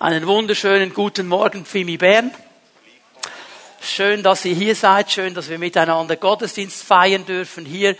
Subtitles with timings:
[0.00, 2.32] Einen wunderschönen guten Morgen, Fimi Bern.
[3.80, 5.10] Schön, dass ihr hier seid.
[5.10, 7.96] Schön, dass wir miteinander Gottesdienst feiern dürfen hier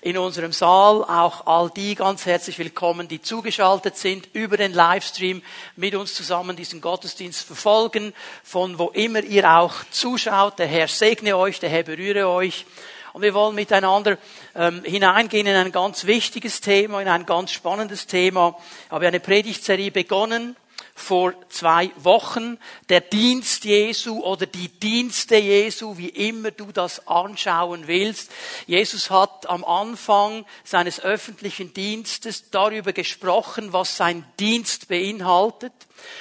[0.00, 1.04] in unserem Saal.
[1.04, 5.40] Auch all die ganz herzlich willkommen, die zugeschaltet sind über den Livestream
[5.76, 8.12] mit uns zusammen diesen Gottesdienst verfolgen.
[8.42, 10.58] Von wo immer ihr auch zuschaut.
[10.58, 12.66] Der Herr segne euch, der Herr berühre euch.
[13.12, 14.18] Und wir wollen miteinander
[14.56, 18.58] ähm, hineingehen in ein ganz wichtiges Thema, in ein ganz spannendes Thema.
[18.86, 20.56] Ich habe eine Predigtserie begonnen
[20.96, 27.86] vor zwei Wochen, der Dienst Jesu oder die Dienste Jesu, wie immer du das anschauen
[27.86, 28.32] willst.
[28.66, 35.74] Jesus hat am Anfang seines öffentlichen Dienstes darüber gesprochen, was sein Dienst beinhaltet.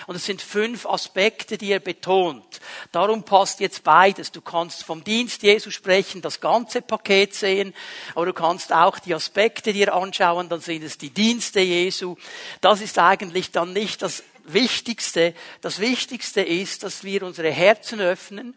[0.08, 2.60] Und es sind fünf Aspekte, die er betont.
[2.92, 4.32] Darum passt jetzt beides.
[4.32, 7.74] Du kannst vom Dienst Jesu sprechen, das ganze Paket sehen,
[8.14, 12.16] aber du kannst auch die Aspekte dir anschauen, dann sind es die Dienste Jesu.
[12.60, 15.34] Das ist eigentlich dann nicht das Wichtigste.
[15.62, 18.56] Das Wichtigste ist, dass wir unsere Herzen öffnen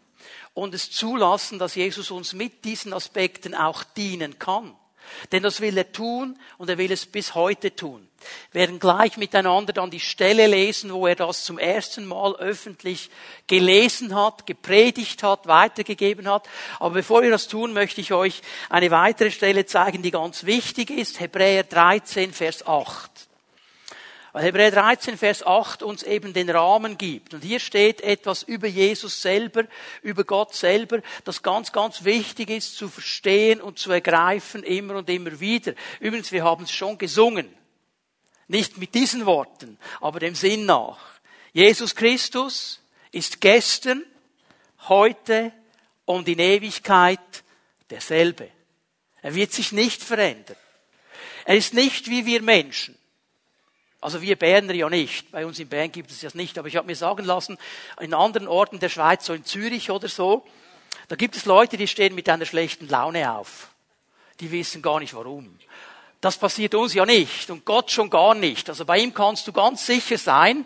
[0.53, 4.75] und es zulassen, dass Jesus uns mit diesen Aspekten auch dienen kann.
[5.31, 8.07] Denn das will er tun und er will es bis heute tun.
[8.51, 13.09] Wir werden gleich miteinander dann die Stelle lesen, wo er das zum ersten Mal öffentlich
[13.47, 16.47] gelesen hat, gepredigt hat, weitergegeben hat.
[16.79, 20.89] Aber bevor wir das tun, möchte ich euch eine weitere Stelle zeigen, die ganz wichtig
[20.91, 21.19] ist.
[21.19, 23.28] Hebräer 13, Vers 8.
[24.31, 27.33] Weil Hebräer 13, Vers 8 uns eben den Rahmen gibt.
[27.33, 29.63] Und hier steht etwas über Jesus selber,
[30.03, 35.09] über Gott selber, das ganz, ganz wichtig ist zu verstehen und zu ergreifen immer und
[35.09, 35.73] immer wieder.
[35.99, 37.49] Übrigens, wir haben es schon gesungen.
[38.47, 40.99] Nicht mit diesen Worten, aber dem Sinn nach.
[41.53, 44.03] Jesus Christus ist gestern,
[44.87, 45.51] heute
[46.05, 47.19] und in Ewigkeit
[47.89, 48.49] derselbe.
[49.21, 50.55] Er wird sich nicht verändern.
[51.45, 52.98] Er ist nicht wie wir Menschen.
[54.01, 55.31] Also wir Berner ja nicht.
[55.31, 56.57] Bei uns in Bern gibt es das nicht.
[56.57, 57.57] Aber ich habe mir sagen lassen,
[57.99, 60.45] in anderen Orten der Schweiz, so in Zürich oder so,
[61.09, 63.69] da gibt es Leute, die stehen mit einer schlechten Laune auf.
[64.39, 65.57] Die wissen gar nicht warum.
[66.21, 68.69] Das passiert uns ja nicht und Gott schon gar nicht.
[68.69, 70.65] Also bei ihm kannst du ganz sicher sein,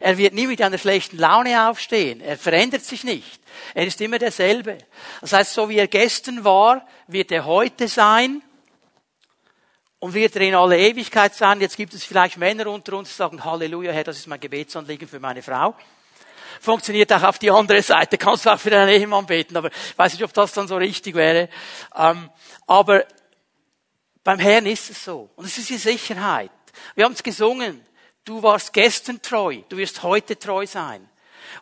[0.00, 2.20] er wird nie mit einer schlechten Laune aufstehen.
[2.20, 3.40] Er verändert sich nicht.
[3.72, 4.76] Er ist immer derselbe.
[5.22, 8.42] Das heißt, so wie er gestern war, wird er heute sein
[10.04, 11.62] und wird er in alle Ewigkeit sein.
[11.62, 15.08] Jetzt gibt es vielleicht Männer unter uns, die sagen, Halleluja, Herr, das ist mein Gebetsanliegen
[15.08, 15.74] für meine Frau.
[16.60, 18.18] Funktioniert auch auf die andere Seite.
[18.18, 20.76] Kannst du auch für deinen Ehemann beten, aber ich weiß nicht, ob das dann so
[20.76, 21.48] richtig wäre.
[21.96, 22.28] Ähm,
[22.66, 23.06] aber
[24.22, 25.30] beim Herrn ist es so.
[25.36, 26.50] Und es ist die Sicherheit.
[26.94, 27.80] Wir haben es gesungen.
[28.26, 29.62] Du warst gestern treu.
[29.70, 31.08] Du wirst heute treu sein.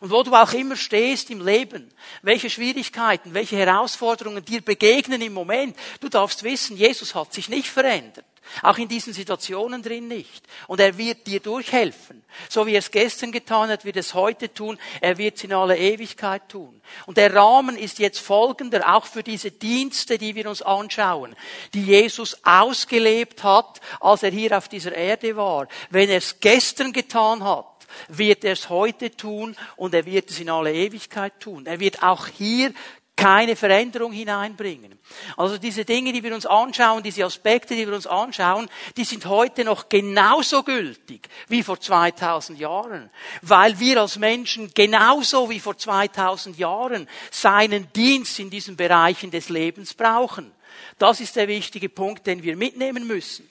[0.01, 1.93] Und wo du auch immer stehst im Leben,
[2.23, 7.69] welche Schwierigkeiten, welche Herausforderungen dir begegnen im Moment, du darfst wissen, Jesus hat sich nicht
[7.69, 8.25] verändert.
[8.61, 10.45] Auch in diesen Situationen drin nicht.
[10.67, 12.23] Und er wird dir durchhelfen.
[12.49, 14.77] So wie er es gestern getan hat, wird er es heute tun.
[15.01, 16.81] Er wird es in aller Ewigkeit tun.
[17.05, 21.35] Und der Rahmen ist jetzt folgender, auch für diese Dienste, die wir uns anschauen,
[21.73, 25.67] die Jesus ausgelebt hat, als er hier auf dieser Erde war.
[25.89, 27.65] Wenn er es gestern getan hat,
[28.07, 31.65] wird er es heute tun und er wird es in alle Ewigkeit tun.
[31.65, 32.73] Er wird auch hier
[33.15, 34.97] keine Veränderung hineinbringen.
[35.37, 39.25] Also diese Dinge, die wir uns anschauen, diese Aspekte, die wir uns anschauen, die sind
[39.25, 43.09] heute noch genauso gültig wie vor 2000 Jahren,
[43.41, 49.49] weil wir als Menschen genauso wie vor 2000 Jahren seinen Dienst in diesen Bereichen des
[49.49, 50.51] Lebens brauchen.
[50.97, 53.47] Das ist der wichtige Punkt, den wir mitnehmen müssen.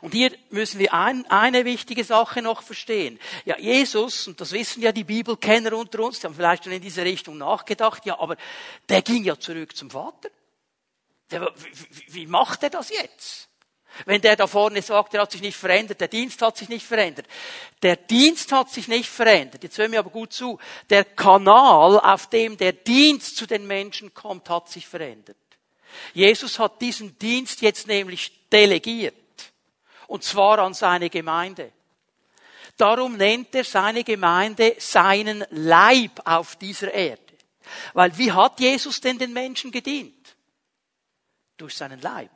[0.00, 3.18] Und hier müssen wir ein, eine wichtige Sache noch verstehen.
[3.44, 6.82] Ja, Jesus, und das wissen ja die Bibelkenner unter uns, die haben vielleicht schon in
[6.82, 8.36] diese Richtung nachgedacht, ja, aber
[8.88, 10.30] der ging ja zurück zum Vater.
[11.30, 11.52] Der,
[11.90, 13.48] wie, wie macht er das jetzt?
[14.04, 16.86] Wenn der da vorne sagt, er hat sich nicht verändert, der Dienst hat sich nicht
[16.86, 17.26] verändert.
[17.82, 19.62] Der Dienst hat sich nicht verändert.
[19.62, 20.58] Jetzt hören wir aber gut zu.
[20.90, 25.36] Der Kanal, auf dem der Dienst zu den Menschen kommt, hat sich verändert.
[26.12, 29.14] Jesus hat diesen Dienst jetzt nämlich delegiert.
[30.06, 31.72] Und zwar an seine Gemeinde.
[32.76, 37.22] Darum nennt er seine Gemeinde seinen Leib auf dieser Erde.
[37.94, 40.36] Weil wie hat Jesus denn den Menschen gedient?
[41.56, 42.30] Durch seinen Leib.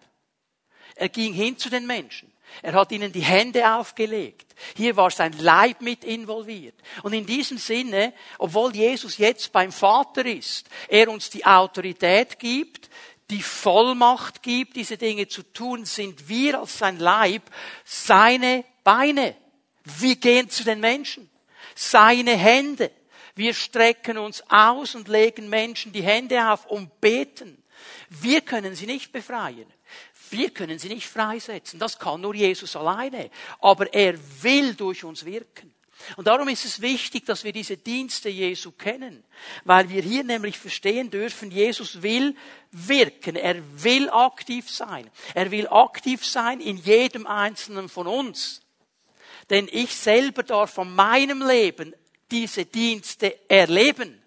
[0.96, 2.32] Er ging hin zu den Menschen.
[2.62, 4.54] Er hat ihnen die Hände aufgelegt.
[4.76, 6.74] Hier war sein Leib mit involviert.
[7.02, 12.90] Und in diesem Sinne, obwohl Jesus jetzt beim Vater ist, er uns die Autorität gibt,
[13.30, 17.42] die Vollmacht gibt, diese Dinge zu tun, sind wir als sein Leib
[17.84, 19.36] seine Beine.
[19.84, 21.30] Wir gehen zu den Menschen.
[21.74, 22.90] Seine Hände.
[23.34, 27.62] Wir strecken uns aus und legen Menschen die Hände auf und beten.
[28.08, 29.66] Wir können sie nicht befreien.
[30.30, 31.80] Wir können sie nicht freisetzen.
[31.80, 33.30] Das kann nur Jesus alleine.
[33.60, 35.74] Aber er will durch uns wirken.
[36.16, 39.24] Und darum ist es wichtig, dass wir diese Dienste Jesu kennen,
[39.64, 42.34] weil wir hier nämlich verstehen dürfen, Jesus will
[42.70, 48.62] wirken, er will aktiv sein, er will aktiv sein in jedem einzelnen von uns.
[49.50, 51.94] Denn ich selber darf von meinem Leben
[52.30, 54.22] diese Dienste erleben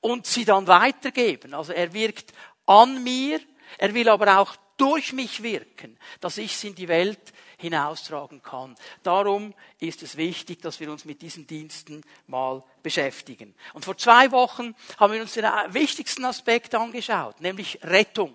[0.00, 1.54] und sie dann weitergeben.
[1.54, 2.32] Also er wirkt
[2.66, 3.40] an mir,
[3.78, 7.20] er will aber auch durch mich wirken, dass ich es in die Welt
[7.60, 8.74] hinaustragen kann.
[9.02, 13.54] Darum ist es wichtig, dass wir uns mit diesen Diensten mal beschäftigen.
[13.74, 18.34] Und vor zwei Wochen haben wir uns den wichtigsten Aspekt angeschaut, nämlich Rettung.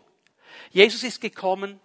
[0.72, 1.80] Jesus ist gekommen,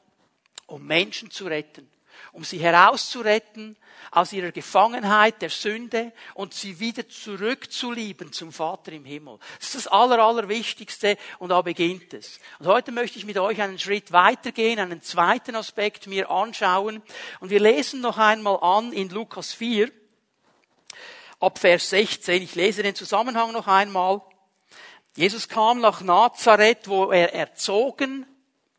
[0.67, 1.91] um Menschen zu retten
[2.33, 3.77] um sie herauszuretten
[4.11, 9.39] aus ihrer Gefangenheit der Sünde und sie wieder zurückzulieben zum Vater im Himmel.
[9.59, 12.41] Das ist das Aller, Allerwichtigste und da beginnt es.
[12.59, 17.03] Und heute möchte ich mit euch einen Schritt weitergehen, einen zweiten Aspekt mir anschauen
[17.41, 19.91] und wir lesen noch einmal an in Lukas 4
[21.41, 22.43] ab Vers 16.
[22.43, 24.23] Ich lese den Zusammenhang noch einmal.
[25.17, 28.27] Jesus kam nach Nazareth, wo er erzogen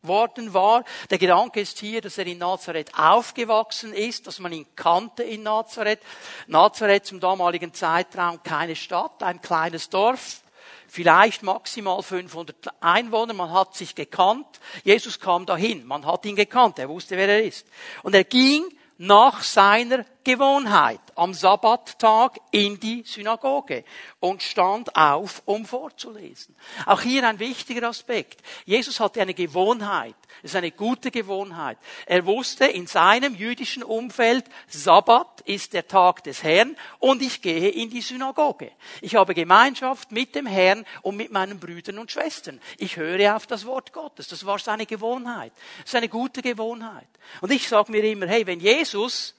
[0.02, 0.84] worden war.
[1.10, 5.44] Der Gedanke ist hier, dass er in Nazareth aufgewachsen ist, dass man ihn kannte in
[5.44, 6.00] Nazareth.
[6.48, 10.42] Nazareth zum damaligen Zeitraum keine Stadt, ein kleines Dorf,
[10.88, 14.60] vielleicht maximal 500 Einwohner, man hat sich gekannt.
[14.82, 17.66] Jesus kam dahin, man hat ihn gekannt, er wusste, wer er ist.
[18.02, 18.64] Und er ging
[18.98, 23.84] nach seiner Gewohnheit am Sabbattag in die Synagoge
[24.20, 26.54] und stand auf, um vorzulesen.
[26.86, 28.40] Auch hier ein wichtiger Aspekt.
[28.64, 30.14] Jesus hatte eine Gewohnheit.
[30.42, 31.78] Es ist eine gute Gewohnheit.
[32.06, 37.68] Er wusste in seinem jüdischen Umfeld, Sabbat ist der Tag des Herrn und ich gehe
[37.68, 38.72] in die Synagoge.
[39.00, 42.60] Ich habe Gemeinschaft mit dem Herrn und mit meinen Brüdern und Schwestern.
[42.78, 44.28] Ich höre auf das Wort Gottes.
[44.28, 45.52] Das war seine Gewohnheit.
[45.78, 47.08] Das ist eine gute Gewohnheit.
[47.40, 49.34] Und ich sage mir immer, hey, wenn Jesus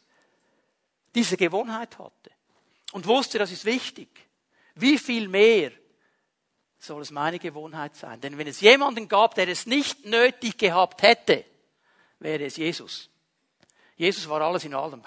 [1.15, 2.31] diese Gewohnheit hatte
[2.91, 4.09] und wusste, das ist wichtig,
[4.75, 5.71] wie viel mehr
[6.79, 8.19] soll es meine Gewohnheit sein?
[8.19, 11.45] Denn wenn es jemanden gab, der es nicht nötig gehabt hätte,
[12.19, 13.09] wäre es Jesus.
[13.95, 15.01] Jesus war alles in allem.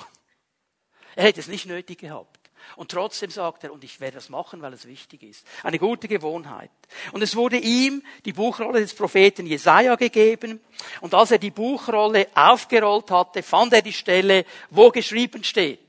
[1.14, 2.46] Er hätte es nicht nötig gehabt.
[2.74, 5.46] Und trotzdem sagt er, und ich werde das machen, weil es wichtig ist.
[5.62, 6.70] Eine gute Gewohnheit.
[7.12, 10.60] Und es wurde ihm die Buchrolle des Propheten Jesaja gegeben.
[11.00, 15.85] Und als er die Buchrolle aufgerollt hatte, fand er die Stelle, wo geschrieben steht.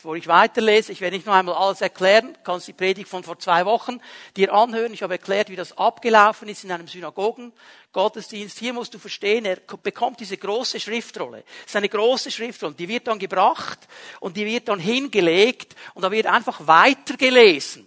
[0.00, 3.38] Bevor ich weiterlese, ich werde nicht noch einmal alles erklären, kannst die Predigt von vor
[3.38, 4.00] zwei Wochen
[4.34, 4.94] dir anhören.
[4.94, 7.52] Ich habe erklärt, wie das abgelaufen ist in einem Synagogen.
[7.92, 8.58] Gottesdienst.
[8.58, 11.44] Hier musst du verstehen, er bekommt diese große Schriftrolle.
[11.64, 12.72] Das ist eine große Schriftrolle.
[12.72, 13.78] Die wird dann gebracht
[14.20, 17.86] und die wird dann hingelegt und da wird einfach weitergelesen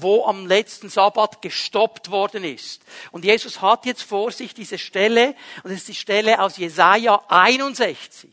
[0.00, 2.82] wo am letzten Sabbat gestoppt worden ist.
[3.10, 5.34] Und Jesus hat jetzt vor sich diese Stelle,
[5.64, 8.30] und es ist die Stelle aus Jesaja 61,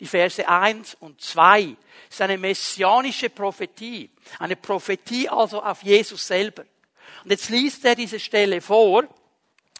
[0.00, 1.76] die Verse 1 und 2
[2.10, 4.10] ist eine messianische Prophetie.
[4.38, 6.64] Eine Prophetie also auf Jesus selber.
[7.24, 9.04] Und jetzt liest er diese Stelle vor,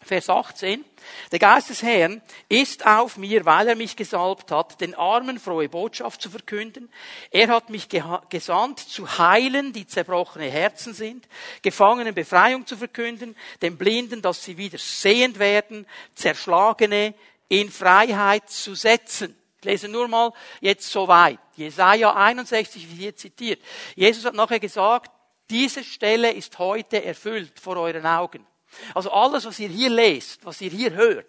[0.02, 0.84] Vers 18.
[1.32, 5.68] Der Geist des Herrn ist auf mir, weil er mich gesalbt hat, den Armen frohe
[5.68, 6.90] Botschaft zu verkünden.
[7.30, 7.88] Er hat mich
[8.28, 11.28] gesandt, zu heilen, die zerbrochene Herzen sind,
[11.62, 17.14] Gefangenen Befreiung zu verkünden, den Blinden, dass sie wieder sehend werden, Zerschlagene
[17.48, 19.36] in Freiheit zu setzen
[19.66, 21.38] lese nur mal jetzt so weit.
[21.56, 23.60] Jesaja 61, wie hier zitiert.
[23.94, 25.10] Jesus hat nachher gesagt,
[25.50, 28.46] diese Stelle ist heute erfüllt vor euren Augen.
[28.94, 31.26] Also alles, was ihr hier lest, was ihr hier hört,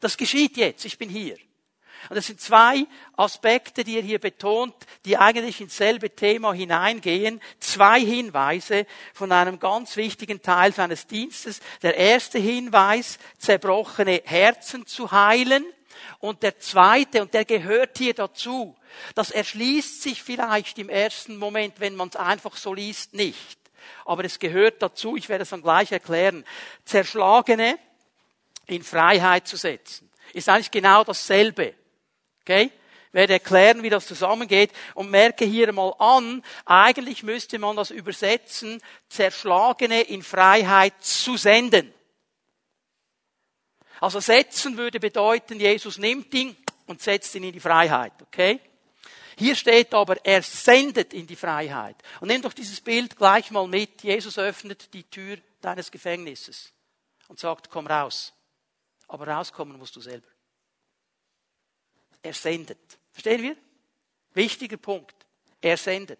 [0.00, 0.84] das geschieht jetzt.
[0.84, 1.36] Ich bin hier.
[2.08, 7.40] Und das sind zwei Aspekte, die er hier betont, die eigentlich ins selbe Thema hineingehen.
[7.58, 11.60] Zwei Hinweise von einem ganz wichtigen Teil seines Dienstes.
[11.82, 15.64] Der erste Hinweis, zerbrochene Herzen zu heilen.
[16.18, 18.76] Und der zweite, und der gehört hier dazu,
[19.14, 23.58] das erschließt sich vielleicht im ersten Moment, wenn man es einfach so liest, nicht.
[24.04, 26.44] Aber es gehört dazu, ich werde es dann gleich erklären,
[26.84, 27.78] Zerschlagene
[28.66, 30.10] in Freiheit zu setzen.
[30.32, 31.74] Ist eigentlich genau dasselbe.
[32.42, 32.70] Okay?
[33.08, 37.90] Ich werde erklären, wie das zusammengeht und merke hier mal an, eigentlich müsste man das
[37.90, 41.92] übersetzen, Zerschlagene in Freiheit zu senden.
[44.00, 48.60] Also setzen würde bedeuten, Jesus nimmt ihn und setzt ihn in die Freiheit, okay?
[49.36, 51.96] Hier steht aber, er sendet in die Freiheit.
[52.20, 54.02] Und nimm doch dieses Bild gleich mal mit.
[54.02, 56.72] Jesus öffnet die Tür deines Gefängnisses
[57.28, 58.32] und sagt, komm raus.
[59.06, 60.26] Aber rauskommen musst du selber.
[62.20, 62.98] Er sendet.
[63.12, 63.56] Verstehen wir?
[64.34, 65.14] Wichtiger Punkt.
[65.60, 66.18] Er sendet.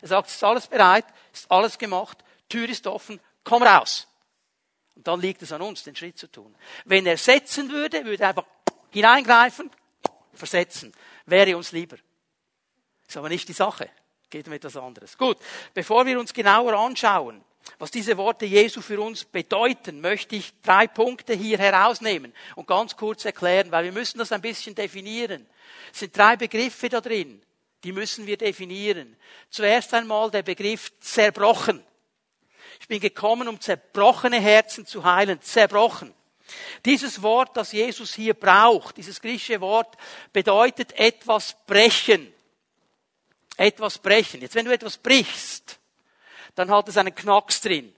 [0.00, 2.18] Er sagt, es ist alles bereit, es ist alles gemacht,
[2.48, 4.06] Tür ist offen, komm raus.
[5.00, 6.54] Und dann liegt es an uns, den Schritt zu tun.
[6.84, 8.44] Wenn er setzen würde, würde er einfach
[8.90, 9.70] hineingreifen,
[10.34, 10.92] versetzen.
[11.24, 11.96] Wäre uns lieber.
[13.08, 13.88] Ist aber nicht die Sache.
[14.28, 15.16] Geht um etwas anderes.
[15.16, 15.38] Gut,
[15.72, 17.42] bevor wir uns genauer anschauen,
[17.78, 22.94] was diese Worte Jesu für uns bedeuten, möchte ich drei Punkte hier herausnehmen und ganz
[22.94, 25.46] kurz erklären, weil wir müssen das ein bisschen definieren.
[25.94, 27.40] Es sind drei Begriffe da drin,
[27.84, 29.16] die müssen wir definieren.
[29.48, 31.82] Zuerst einmal der Begriff zerbrochen.
[32.80, 35.40] Ich bin gekommen, um zerbrochene Herzen zu heilen.
[35.42, 36.12] Zerbrochen.
[36.84, 39.96] Dieses Wort, das Jesus hier braucht, dieses griechische Wort,
[40.32, 42.32] bedeutet etwas brechen.
[43.56, 44.40] Etwas brechen.
[44.40, 45.78] Jetzt, wenn du etwas brichst,
[46.54, 47.94] dann hat es einen Knacks drin.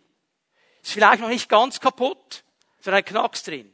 [0.82, 2.42] Ist vielleicht noch nicht ganz kaputt,
[2.80, 3.72] sondern ein Knacks drin.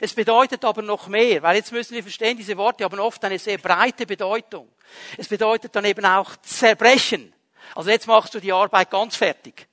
[0.00, 3.38] Es bedeutet aber noch mehr, weil jetzt müssen wir verstehen, diese Worte haben oft eine
[3.38, 4.70] sehr breite Bedeutung.
[5.16, 7.32] Es bedeutet dann eben auch zerbrechen.
[7.74, 9.69] Also jetzt machst du die Arbeit ganz fertig.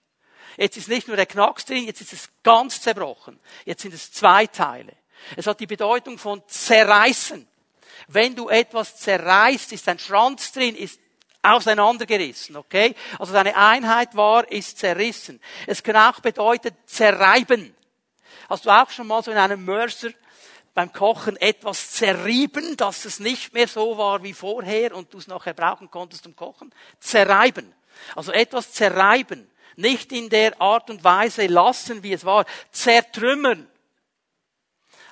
[0.58, 3.40] Jetzt ist nicht nur der Knacks drin, jetzt ist es ganz zerbrochen.
[3.64, 4.94] Jetzt sind es zwei Teile.
[5.36, 7.48] Es hat die Bedeutung von zerreißen.
[8.08, 11.00] Wenn du etwas zerreißt, ist ein Schranz drin, ist
[11.44, 12.96] auseinandergerissen, okay?
[13.20, 15.40] Also deine Einheit war, ist zerrissen.
[15.68, 17.76] Es kann auch bedeuten zerreiben.
[18.50, 20.10] Hast du auch schon mal so in einem Mörser
[20.74, 25.28] beim Kochen etwas zerrieben, dass es nicht mehr so war wie vorher und du es
[25.28, 26.74] nachher brauchen konntest zum Kochen?
[27.00, 27.74] Zerreiben.
[28.16, 33.70] Also etwas zerreiben nicht in der Art und Weise lassen, wie es war, zertrümmern.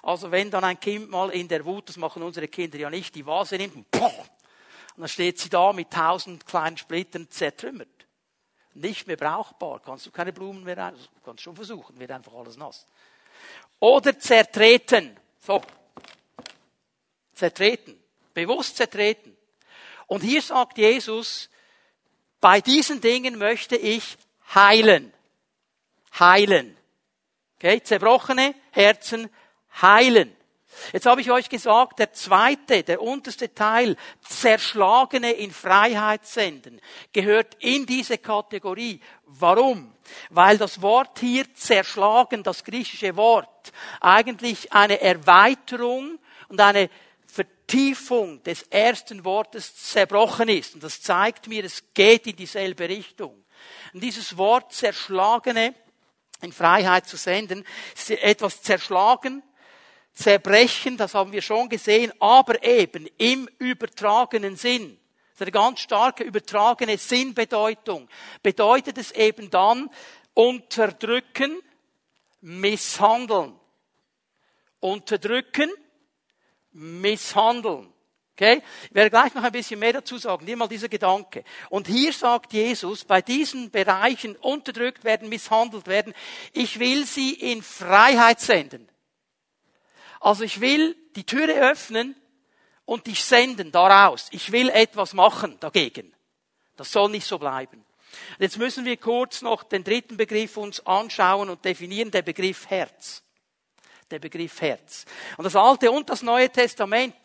[0.01, 3.15] Also wenn dann ein Kind mal in der Wut, das machen unsere Kinder ja nicht,
[3.15, 4.29] die Vase nimmt und, und
[4.97, 7.87] dann steht sie da mit tausend kleinen Splittern zertrümmert.
[8.73, 12.33] Nicht mehr brauchbar, kannst du keine Blumen mehr rein, also kannst schon versuchen, wird einfach
[12.33, 12.85] alles nass.
[13.79, 15.61] Oder zertreten, so.
[17.33, 17.99] Zertreten.
[18.33, 19.35] Bewusst zertreten.
[20.07, 21.49] Und hier sagt Jesus,
[22.39, 24.17] bei diesen Dingen möchte ich
[24.53, 25.13] heilen.
[26.19, 26.77] Heilen.
[27.57, 27.81] Okay?
[27.81, 29.29] Zerbrochene Herzen
[29.81, 30.35] heilen.
[30.91, 36.81] Jetzt habe ich euch gesagt, der zweite, der unterste Teil, zerschlagene in Freiheit senden,
[37.13, 38.99] gehört in diese Kategorie.
[39.25, 39.93] Warum?
[40.29, 43.71] Weil das Wort hier zerschlagen, das griechische Wort,
[44.01, 46.89] eigentlich eine Erweiterung und eine
[47.25, 50.75] Vertiefung des ersten Wortes zerbrochen ist.
[50.75, 53.44] Und das zeigt mir, es geht in dieselbe Richtung.
[53.93, 55.73] Dieses Wort zerschlagene
[56.41, 57.65] in Freiheit zu senden,
[58.07, 59.43] etwas zerschlagen,
[60.13, 64.97] zerbrechen, das haben wir schon gesehen, aber eben im übertragenen Sinn.
[65.31, 68.07] Das ist eine ganz starke übertragene Sinnbedeutung.
[68.41, 69.89] Bedeutet es eben dann
[70.33, 71.59] unterdrücken,
[72.39, 73.59] misshandeln.
[74.79, 75.69] Unterdrücken,
[76.71, 77.91] misshandeln.
[78.35, 78.61] Okay?
[78.89, 80.43] Ich werde gleich noch ein bisschen mehr dazu sagen.
[80.45, 81.45] Nimm mal dieser Gedanke.
[81.69, 86.13] Und hier sagt Jesus, bei diesen Bereichen unterdrückt werden, misshandelt werden,
[86.51, 88.89] ich will sie in Freiheit senden.
[90.19, 92.15] Also ich will die Türe öffnen
[92.83, 94.27] und dich senden daraus.
[94.31, 96.13] Ich will etwas machen dagegen.
[96.75, 97.85] Das soll nicht so bleiben.
[98.37, 103.23] Jetzt müssen wir kurz noch den dritten Begriff uns anschauen und definieren, der Begriff Herz.
[104.11, 105.05] Der Begriff Herz.
[105.37, 107.23] Und das Alte und das Neue Testament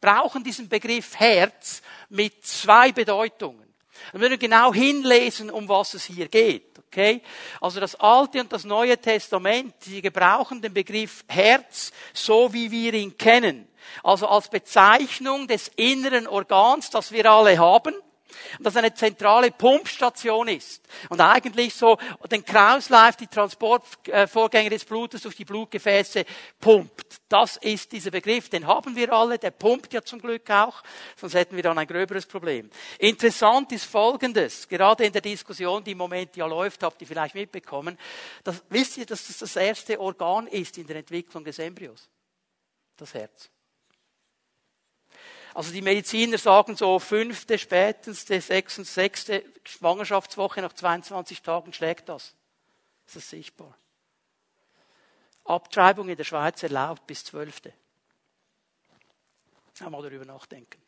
[0.00, 3.66] brauchen diesen Begriff Herz mit zwei Bedeutungen.
[4.12, 6.78] Wir genau hinlesen, um was es hier geht.
[6.86, 7.22] Okay?
[7.60, 12.94] Also das Alte und das Neue Testament, sie gebrauchen den Begriff Herz so, wie wir
[12.94, 13.68] ihn kennen.
[14.02, 17.94] Also als Bezeichnung des inneren Organs, das wir alle haben
[18.58, 20.82] und das eine zentrale Pumpstation ist.
[21.08, 21.98] Und eigentlich so
[22.30, 26.24] den Kreislauf, die Transportvorgänge des Blutes durch die Blutgefäße
[26.60, 27.20] pumpt.
[27.28, 30.82] Das ist dieser Begriff, den haben wir alle, der pumpt ja zum Glück auch,
[31.16, 32.70] sonst hätten wir dann ein gröberes Problem.
[32.98, 37.34] Interessant ist Folgendes, gerade in der Diskussion, die im Moment ja läuft, habt ihr vielleicht
[37.34, 37.98] mitbekommen,
[38.44, 42.08] dass, wisst ihr, dass das das erste Organ ist in der Entwicklung des Embryos?
[42.96, 43.50] Das Herz.
[45.54, 52.34] Also die Mediziner sagen so fünfte, spätestens sechste, sechste Schwangerschaftswoche nach 22 Tagen schlägt das.
[53.06, 53.76] Das ist sichtbar.
[55.44, 57.72] Abtreibung in der Schweiz erlaubt bis zwölfte.
[59.80, 60.80] Mal darüber nachdenken,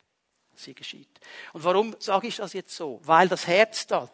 [0.55, 1.09] hier geschieht.
[1.51, 3.01] Und warum sage ich das jetzt so?
[3.03, 4.07] Weil das Herz da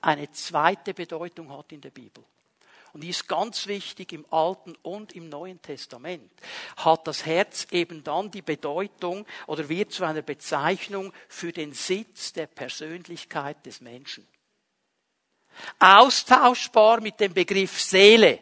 [0.00, 2.24] eine zweite Bedeutung hat in der Bibel
[2.92, 6.30] und die ist ganz wichtig im Alten und im Neuen Testament,
[6.76, 12.32] hat das Herz eben dann die Bedeutung oder wird zu einer Bezeichnung für den Sitz
[12.32, 14.26] der Persönlichkeit des Menschen.
[15.78, 18.40] Austauschbar mit dem Begriff Seele.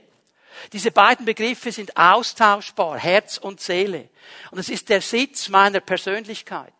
[0.73, 4.11] Diese beiden Begriffe sind austauschbar, Herz und Seele.
[4.51, 6.75] Und es ist der Sitz meiner Persönlichkeit.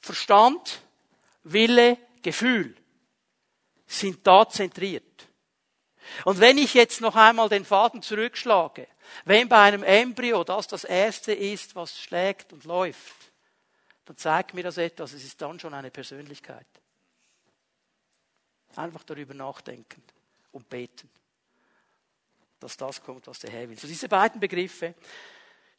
[0.00, 0.82] Verstand,
[1.44, 2.76] Wille, Gefühl
[3.86, 5.09] sind da zentriert.
[6.24, 8.86] Und wenn ich jetzt noch einmal den Faden zurückschlage,
[9.24, 13.14] wenn bei einem Embryo das das erste ist, was schlägt und läuft,
[14.04, 16.66] dann zeigt mir das etwas, es ist dann schon eine Persönlichkeit.
[18.76, 20.02] Einfach darüber nachdenken
[20.52, 21.10] und beten.
[22.58, 23.78] Dass das kommt, was der Herr will.
[23.78, 24.94] So diese beiden Begriffe,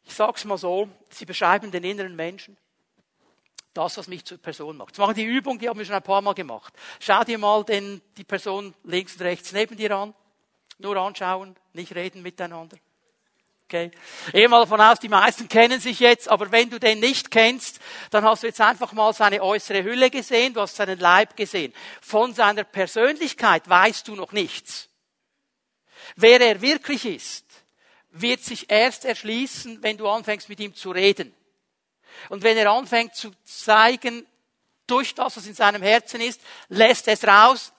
[0.04, 2.56] ich sage es mal so, sie beschreiben den inneren Menschen.
[3.74, 4.90] Das, was mich zur Person macht.
[4.90, 6.74] Jetzt machen die Übung, die haben wir schon ein paar Mal gemacht.
[7.00, 10.14] Schau dir mal den, die Person links und rechts neben dir an.
[10.82, 12.76] Nur anschauen, nicht reden miteinander.
[13.64, 13.90] Okay.
[14.26, 17.30] Ich gehe mal davon aus, die meisten kennen sich jetzt, aber wenn du den nicht
[17.30, 21.36] kennst, dann hast du jetzt einfach mal seine äußere Hülle gesehen, du hast seinen Leib
[21.36, 21.72] gesehen.
[22.02, 24.90] Von seiner Persönlichkeit weißt du noch nichts.
[26.16, 27.46] Wer er wirklich ist,
[28.10, 31.34] wird sich erst erschließen, wenn du anfängst mit ihm zu reden.
[32.28, 34.26] Und wenn er anfängt zu zeigen,
[34.86, 37.72] durch das, was in seinem Herzen ist, lässt es raus,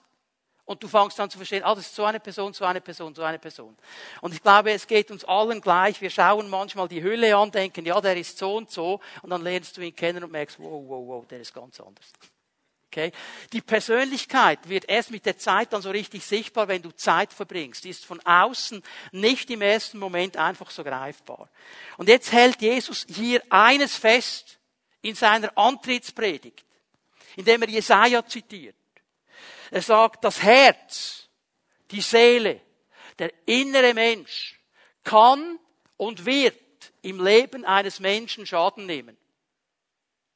[0.64, 3.14] und du fängst an zu verstehen, ah, das ist so eine Person, so eine Person,
[3.14, 3.76] so eine Person.
[4.22, 6.00] Und ich glaube, es geht uns allen gleich.
[6.00, 9.00] Wir schauen manchmal die Hülle an, denken, ja, der ist so und so.
[9.22, 12.12] Und dann lernst du ihn kennen und merkst, wow, wow, wow, der ist ganz anders.
[12.86, 13.12] Okay?
[13.52, 17.84] Die Persönlichkeit wird erst mit der Zeit dann so richtig sichtbar, wenn du Zeit verbringst.
[17.84, 21.50] Die ist von außen nicht im ersten Moment einfach so greifbar.
[21.98, 24.58] Und jetzt hält Jesus hier eines fest
[25.02, 26.64] in seiner Antrittspredigt,
[27.36, 28.76] indem er Jesaja zitiert.
[29.70, 31.28] Er sagt, das Herz,
[31.90, 32.60] die Seele,
[33.18, 34.60] der innere Mensch
[35.02, 35.58] kann
[35.96, 36.58] und wird
[37.02, 39.16] im Leben eines Menschen Schaden nehmen.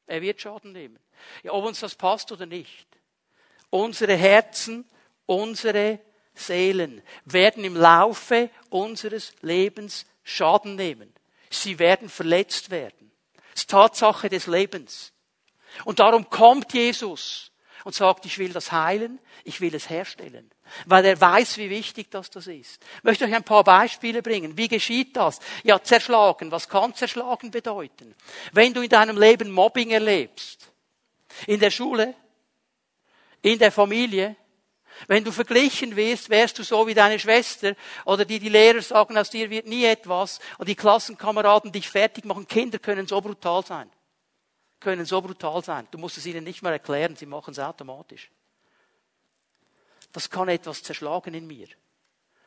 [0.06, 0.98] Er wird Schaden nehmen.
[1.42, 2.86] Ja, ob uns das passt oder nicht.
[3.70, 4.88] Unsere Herzen,
[5.26, 6.00] unsere
[6.34, 11.12] Seelen werden im Laufe unseres Lebens Schaden nehmen.
[11.50, 13.10] Sie werden verletzt werden.
[13.52, 15.12] Das ist Tatsache des Lebens.
[15.84, 17.50] Und darum kommt Jesus
[17.88, 20.50] und sagt, ich will das heilen, ich will es herstellen.
[20.84, 22.84] Weil er weiß, wie wichtig das, das ist.
[22.98, 24.58] Ich möchte euch ein paar Beispiele bringen.
[24.58, 25.38] Wie geschieht das?
[25.64, 26.50] Ja, zerschlagen.
[26.50, 28.14] Was kann zerschlagen bedeuten?
[28.52, 30.70] Wenn du in deinem Leben Mobbing erlebst,
[31.46, 32.14] in der Schule,
[33.40, 34.36] in der Familie,
[35.06, 39.16] wenn du verglichen wirst, wärst du so wie deine Schwester oder die die Lehrer sagen,
[39.16, 42.46] aus dir wird nie etwas und die Klassenkameraden dich fertig machen.
[42.46, 43.90] Kinder können so brutal sein
[44.80, 45.88] können so brutal sein.
[45.90, 48.30] Du musst es ihnen nicht mehr erklären, sie machen es automatisch.
[50.12, 51.68] Das kann etwas zerschlagen in mir.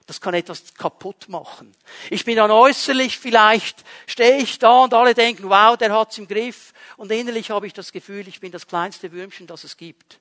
[0.07, 1.75] Das kann etwas kaputt machen.
[2.09, 6.27] Ich bin dann äußerlich vielleicht, stehe ich da und alle denken, wow, der hat's im
[6.27, 6.73] Griff.
[6.97, 10.19] Und innerlich habe ich das Gefühl, ich bin das kleinste Würmchen, das es gibt,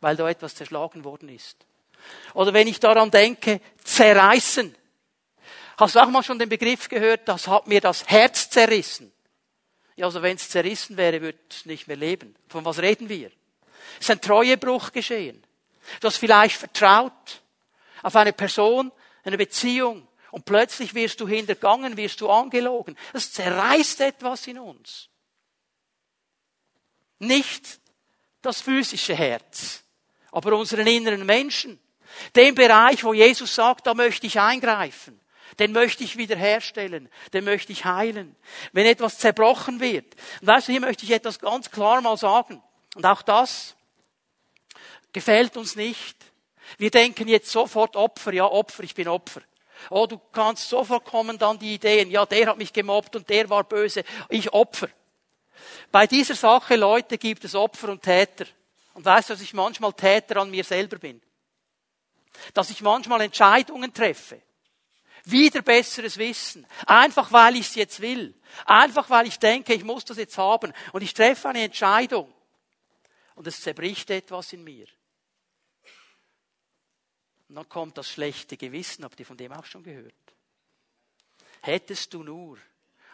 [0.00, 1.56] weil da etwas zerschlagen worden ist.
[2.34, 4.74] Oder wenn ich daran denke, zerreißen.
[5.78, 9.10] Hast du auch mal schon den Begriff gehört, das hat mir das Herz zerrissen?
[9.96, 12.34] Ja, also wenn es zerrissen wäre, würde es nicht mehr leben.
[12.48, 13.30] Von was reden wir?
[13.98, 15.44] Es ist ein Treuebruch geschehen.
[16.00, 17.42] Du hast vielleicht vertraut
[18.02, 18.90] auf eine Person,
[19.22, 22.96] eine Beziehung und plötzlich wirst du hintergangen, wirst du angelogen.
[23.12, 25.08] Das zerreißt etwas in uns.
[27.18, 27.80] Nicht
[28.42, 29.84] das physische Herz,
[30.32, 31.80] aber unseren inneren Menschen.
[32.34, 35.20] Den Bereich, wo Jesus sagt, da möchte ich eingreifen
[35.58, 38.36] den möchte ich wiederherstellen, den möchte ich heilen.
[38.72, 40.14] Wenn etwas zerbrochen wird.
[40.40, 42.62] Und weißt du, hier möchte ich etwas ganz klar mal sagen.
[42.94, 43.74] Und auch das
[45.12, 46.16] gefällt uns nicht.
[46.78, 49.42] Wir denken jetzt sofort Opfer, ja Opfer, ich bin Opfer.
[49.90, 53.48] Oh, du kannst sofort kommen dann die Ideen, ja, der hat mich gemobbt und der
[53.50, 54.88] war böse, ich Opfer.
[55.92, 58.46] Bei dieser Sache, Leute, gibt es Opfer und Täter.
[58.94, 61.20] Und weißt du, dass ich manchmal Täter an mir selber bin?
[62.52, 64.40] Dass ich manchmal Entscheidungen treffe,
[65.24, 66.66] wieder besseres Wissen.
[66.86, 68.34] Einfach weil ich es jetzt will.
[68.66, 70.72] Einfach weil ich denke, ich muss das jetzt haben.
[70.92, 72.32] Und ich treffe eine Entscheidung.
[73.34, 74.86] Und es zerbricht etwas in mir.
[77.48, 79.04] Und dann kommt das schlechte Gewissen.
[79.04, 80.14] Habt ihr von dem auch schon gehört?
[81.62, 82.58] Hättest du nur.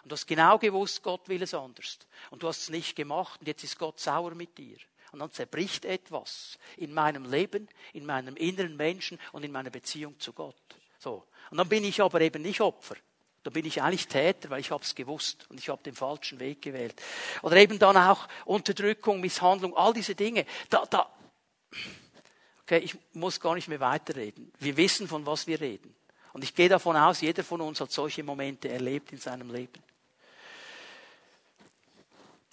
[0.03, 1.99] Und du hast genau gewusst, Gott will es anders.
[2.31, 3.41] Und du hast es nicht gemacht.
[3.41, 4.79] Und jetzt ist Gott sauer mit dir.
[5.13, 10.19] Und dann zerbricht etwas in meinem Leben, in meinem inneren Menschen und in meiner Beziehung
[10.21, 10.57] zu Gott.
[10.99, 11.27] So.
[11.51, 12.97] Und dann bin ich aber eben nicht Opfer.
[13.43, 16.39] Da bin ich eigentlich Täter, weil ich habe es gewusst und ich habe den falschen
[16.41, 17.01] Weg gewählt.
[17.43, 20.45] Oder eben dann auch Unterdrückung, Misshandlung, all diese Dinge.
[20.69, 21.11] Da, da.
[22.63, 24.53] Okay, ich muss gar nicht mehr weiterreden.
[24.59, 25.95] Wir wissen, von was wir reden.
[26.33, 29.83] Und ich gehe davon aus, jeder von uns hat solche Momente erlebt in seinem Leben.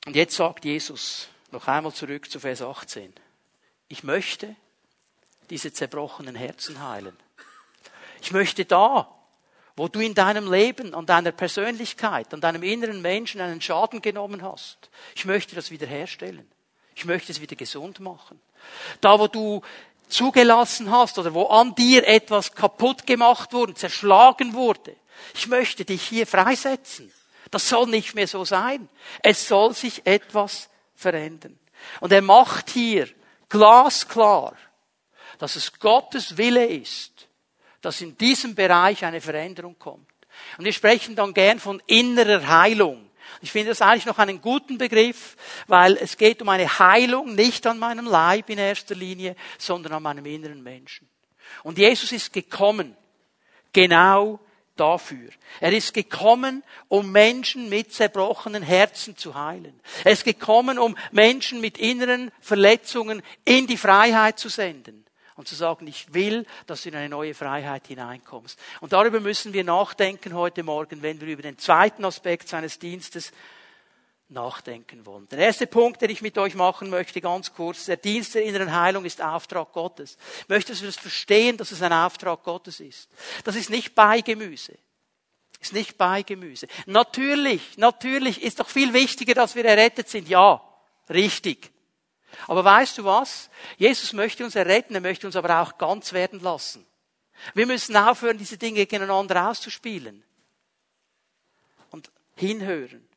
[0.05, 3.13] Und jetzt sagt Jesus, noch einmal zurück zu Vers 18,
[3.89, 4.55] ich möchte
[5.49, 7.15] diese zerbrochenen Herzen heilen.
[8.21, 9.07] Ich möchte da,
[9.75, 14.41] wo du in deinem Leben, an deiner Persönlichkeit, an deinem inneren Menschen einen Schaden genommen
[14.41, 16.49] hast, ich möchte das wiederherstellen.
[16.95, 18.39] Ich möchte es wieder gesund machen.
[19.01, 19.61] Da, wo du
[20.09, 24.95] zugelassen hast oder wo an dir etwas kaputt gemacht wurde, zerschlagen wurde,
[25.35, 27.11] ich möchte dich hier freisetzen.
[27.51, 28.89] Das soll nicht mehr so sein.
[29.21, 31.57] Es soll sich etwas verändern.
[32.01, 33.07] Und er macht hier
[33.49, 34.55] glasklar
[35.37, 37.26] dass es Gottes Wille ist,
[37.81, 40.07] dass in diesem Bereich eine Veränderung kommt.
[40.57, 43.09] Und wir sprechen dann gern von innerer Heilung.
[43.41, 45.35] Ich finde das eigentlich noch einen guten Begriff,
[45.67, 50.03] weil es geht um eine Heilung nicht an meinem Leib in erster Linie, sondern an
[50.03, 51.09] meinem inneren Menschen.
[51.63, 52.95] Und Jesus ist gekommen,
[53.73, 54.39] genau
[54.75, 55.29] dafür.
[55.59, 59.79] Er ist gekommen, um Menschen mit zerbrochenen Herzen zu heilen.
[60.03, 65.06] Er ist gekommen, um Menschen mit inneren Verletzungen in die Freiheit zu senden
[65.37, 68.59] und zu sagen, ich will, dass du in eine neue Freiheit hineinkommst.
[68.81, 73.31] Und darüber müssen wir nachdenken heute Morgen, wenn wir über den zweiten Aspekt seines Dienstes
[74.29, 75.27] nachdenken wollen.
[75.29, 78.75] Der erste Punkt, den ich mit euch machen möchte, ganz kurz, der Dienst der inneren
[78.75, 80.17] Heilung ist Auftrag Gottes.
[80.41, 83.07] Ich möchte, dass wir das verstehen, dass es ein Auftrag Gottes ist.
[83.45, 84.77] Das ist nicht Beigemüse.
[85.61, 86.67] Ist nicht Beigemüse.
[86.87, 90.27] Natürlich, natürlich ist doch viel wichtiger, dass wir errettet sind.
[90.27, 90.61] Ja,
[91.09, 91.71] richtig.
[92.45, 93.49] Aber weißt du was?
[93.77, 96.85] Jesus möchte uns erretten, er möchte uns aber auch ganz werden lassen.
[97.53, 100.23] Wir müssen aufhören, diese Dinge gegeneinander auszuspielen.
[101.91, 103.07] Und hinhören.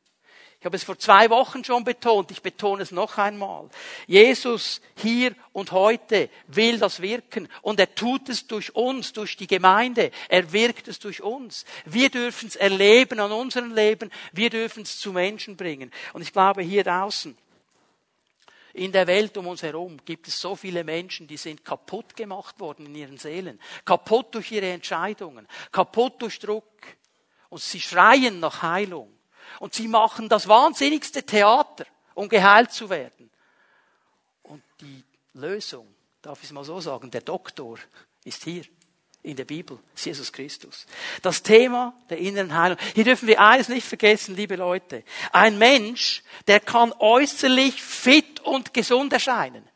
[0.61, 3.67] Ich habe es vor zwei Wochen schon betont, ich betone es noch einmal.
[4.05, 9.47] Jesus hier und heute will das wirken und er tut es durch uns, durch die
[9.47, 10.11] Gemeinde.
[10.29, 11.65] Er wirkt es durch uns.
[11.85, 15.91] Wir dürfen es erleben an unserem Leben, wir dürfen es zu Menschen bringen.
[16.13, 17.35] Und ich glaube, hier draußen,
[18.73, 22.59] in der Welt um uns herum gibt es so viele Menschen, die sind kaputt gemacht
[22.59, 26.65] worden in ihren Seelen, kaputt durch ihre Entscheidungen, kaputt durch Druck.
[27.49, 29.11] Und sie schreien nach Heilung.
[29.59, 33.29] Und sie machen das wahnsinnigste Theater, um geheilt zu werden.
[34.43, 35.03] Und die
[35.33, 37.77] Lösung, darf ich es mal so sagen, der Doktor
[38.23, 38.63] ist hier
[39.23, 40.85] in der Bibel, ist Jesus Christus.
[41.21, 42.77] Das Thema der inneren Heilung.
[42.95, 45.03] Hier dürfen wir eines nicht vergessen, liebe Leute.
[45.31, 49.67] Ein Mensch, der kann äußerlich fit und gesund erscheinen.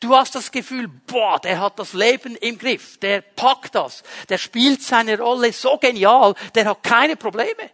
[0.00, 4.38] Du hast das Gefühl, boah, der hat das Leben im Griff, der packt das, der
[4.38, 7.70] spielt seine Rolle so genial, der hat keine Probleme.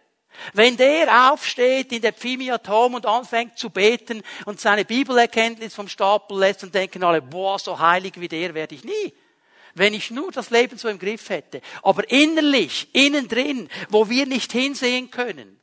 [0.53, 6.39] Wenn der aufsteht in der Pfimiatom und anfängt zu beten und seine Bibelerkenntnis vom Stapel
[6.39, 9.13] lässt und denken alle, boah, so heilig wie der werde ich nie.
[9.79, 11.61] Wenn ich nur das Leben so im Griff hätte.
[11.83, 15.57] Aber innerlich, innen drin, wo wir nicht hinsehen können,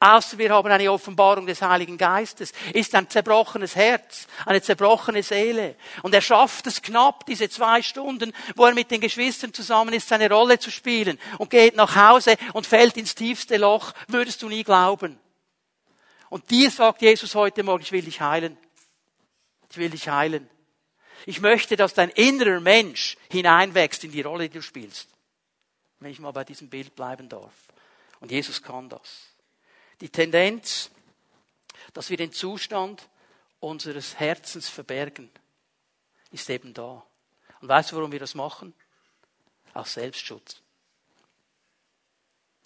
[0.00, 5.76] außer wir haben eine Offenbarung des Heiligen Geistes, ist ein zerbrochenes Herz, eine zerbrochene Seele.
[6.02, 10.08] Und er schafft es knapp, diese zwei Stunden, wo er mit den Geschwistern zusammen ist,
[10.08, 14.48] seine Rolle zu spielen und geht nach Hause und fällt ins tiefste Loch, würdest du
[14.48, 15.16] nie glauben.
[16.28, 18.58] Und dir sagt Jesus heute Morgen, ich will dich heilen.
[19.70, 20.50] Ich will dich heilen.
[21.26, 25.08] Ich möchte, dass dein innerer Mensch hineinwächst in die Rolle, die du spielst.
[25.98, 27.52] Wenn ich mal bei diesem Bild bleiben darf.
[28.20, 29.30] Und Jesus kann das
[30.00, 30.90] die Tendenz,
[31.92, 33.08] dass wir den Zustand
[33.60, 35.30] unseres Herzens verbergen,
[36.30, 37.04] ist eben da.
[37.60, 38.74] Und weißt du, warum wir das machen?
[39.74, 40.62] Aus Selbstschutz.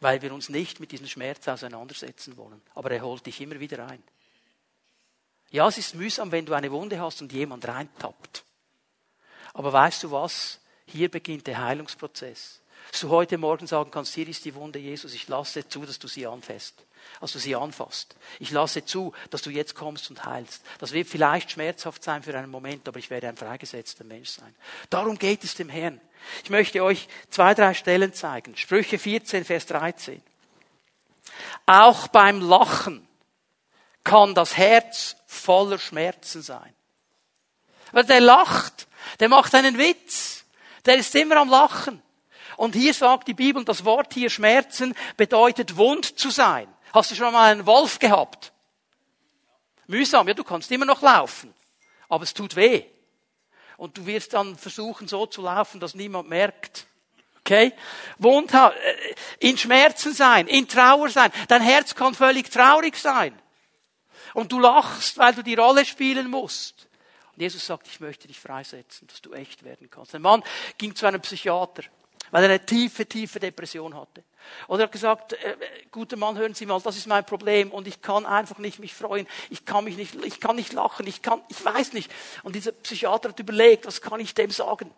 [0.00, 2.62] Weil wir uns nicht mit diesem Schmerz auseinandersetzen wollen.
[2.74, 4.02] Aber er holt dich immer wieder ein.
[5.54, 8.42] Ja, es ist mühsam, wenn du eine Wunde hast und jemand reintappt.
[9.52, 10.58] Aber weißt du was?
[10.84, 12.60] Hier beginnt der Heilungsprozess.
[12.90, 16.00] Dass du heute Morgen sagen kannst, hier ist die Wunde Jesus, ich lasse zu, dass
[16.00, 16.84] du sie anfasst
[17.20, 18.16] als du sie anfasst.
[18.38, 20.62] Ich lasse zu, dass du jetzt kommst und heilst.
[20.78, 24.54] Das wird vielleicht schmerzhaft sein für einen Moment, aber ich werde ein freigesetzter Mensch sein.
[24.90, 26.00] Darum geht es dem Herrn.
[26.42, 28.56] Ich möchte euch zwei, drei Stellen zeigen.
[28.56, 30.22] Sprüche 14, Vers 13.
[31.66, 33.06] Auch beim Lachen
[34.02, 36.74] kann das Herz voller Schmerzen sein.
[37.92, 38.86] Weil der lacht,
[39.20, 40.44] der macht einen Witz,
[40.86, 42.02] der ist immer am Lachen.
[42.56, 46.68] Und hier sagt die Bibel, das Wort hier Schmerzen bedeutet wund zu sein.
[46.92, 48.52] Hast du schon mal einen Wolf gehabt?
[49.86, 51.52] Mühsam, ja, du kannst immer noch laufen,
[52.08, 52.84] aber es tut weh.
[53.76, 56.86] Und du wirst dann versuchen, so zu laufen, dass niemand merkt.
[57.40, 57.72] Okay?
[58.18, 61.30] Wundha äh, in Schmerzen sein, in Trauer sein.
[61.48, 63.38] Dein Herz kann völlig traurig sein.
[64.34, 66.88] Und du lachst, weil du die Rolle spielen musst.
[67.34, 70.14] Und Jesus sagt, ich möchte dich freisetzen, dass du echt werden kannst.
[70.14, 70.42] Ein Mann
[70.76, 71.84] ging zu einem Psychiater
[72.34, 74.24] weil er eine tiefe, tiefe Depression hatte.
[74.66, 75.56] Oder er hat gesagt, äh,
[75.92, 78.92] guter Mann, hören Sie mal, das ist mein Problem und ich kann einfach nicht mich
[78.92, 82.10] freuen, ich kann mich nicht, ich kann nicht lachen, ich kann, ich weiß nicht.
[82.42, 84.90] Und dieser Psychiater hat überlegt, was kann ich dem sagen?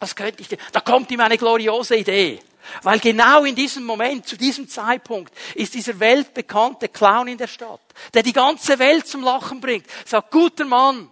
[0.00, 0.58] Was könnte ich dem?
[0.72, 2.40] Da kommt ihm eine gloriose Idee.
[2.82, 7.80] Weil genau in diesem Moment, zu diesem Zeitpunkt, ist dieser weltbekannte Clown in der Stadt,
[8.14, 11.10] der die ganze Welt zum Lachen bringt, sagt, guter Mann,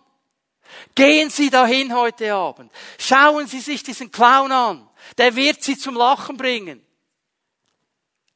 [0.95, 4.89] gehen Sie dahin heute Abend, schauen Sie sich diesen Clown an.
[5.17, 6.85] Der wird sie zum Lachen bringen.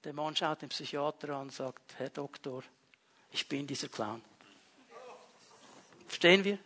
[0.05, 2.63] Der Mann schaut den Psychiater an und sagt, Herr Doktor,
[3.31, 4.23] ich bin dieser Clown.
[6.07, 6.59] Verstehen wir?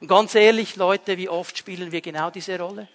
[0.00, 2.88] Und ganz ehrlich, Leute, wie oft spielen wir genau diese Rolle?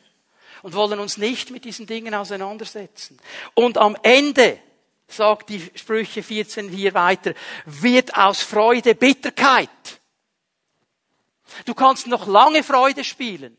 [0.61, 3.17] Und wollen uns nicht mit diesen Dingen auseinandersetzen.
[3.55, 4.59] Und am Ende,
[5.07, 7.33] sagt die Sprüche 14 hier weiter,
[7.65, 9.69] wird aus Freude Bitterkeit.
[11.65, 13.57] Du kannst noch lange Freude spielen.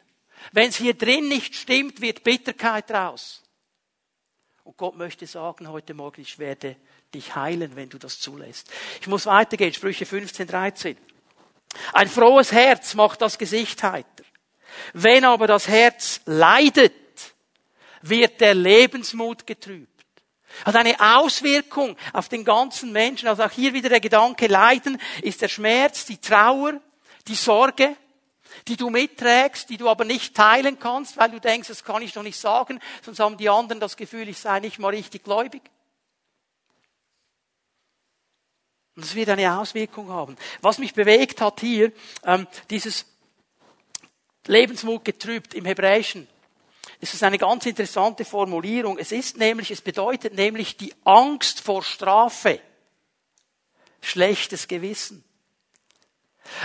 [0.52, 3.42] Wenn es hier drin nicht stimmt, wird Bitterkeit raus.
[4.64, 6.76] Und Gott möchte sagen heute Morgen, ich werde
[7.14, 8.70] dich heilen, wenn du das zulässt.
[9.00, 10.96] Ich muss weitergehen, Sprüche 15, 13.
[11.92, 14.24] Ein frohes Herz macht das Gesicht heiter.
[14.92, 16.92] Wenn aber das Herz leidet,
[18.02, 19.88] wird der Lebensmut getrübt.
[20.64, 23.28] Hat eine Auswirkung auf den ganzen Menschen.
[23.28, 26.80] Also auch hier wieder der Gedanke, Leiden ist der Schmerz, die Trauer,
[27.26, 27.96] die Sorge,
[28.68, 32.12] die du mitträgst, die du aber nicht teilen kannst, weil du denkst, das kann ich
[32.12, 35.62] doch nicht sagen, sonst haben die anderen das Gefühl, ich sei nicht mal richtig gläubig.
[38.94, 40.36] Und das wird eine Auswirkung haben.
[40.60, 41.92] Was mich bewegt hat hier,
[42.24, 43.06] ähm, dieses
[44.46, 46.28] Lebensmut getrübt im Hebräischen,
[47.00, 48.98] ist es eine ganz interessante Formulierung.
[48.98, 52.60] Es ist nämlich, es bedeutet nämlich die Angst vor Strafe,
[54.00, 55.24] schlechtes Gewissen.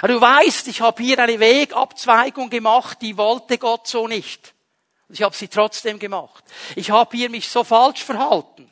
[0.01, 4.53] Du weißt, ich habe hier eine Wegabzweigung gemacht, die wollte Gott so nicht.
[5.09, 6.43] Ich habe sie trotzdem gemacht.
[6.75, 8.69] Ich habe hier mich so falsch verhalten.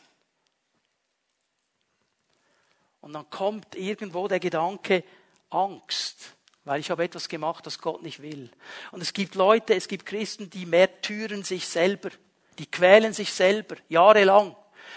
[3.05, 5.03] Und dann kommt irgendwo der Gedanke
[5.51, 8.49] Angst, weil ich habe etwas gemacht, das Gott nicht will.
[8.91, 12.09] Und es gibt Leute, es gibt Christen, die märtyren sich selber,
[12.57, 14.55] die quälen sich selber jahrelang.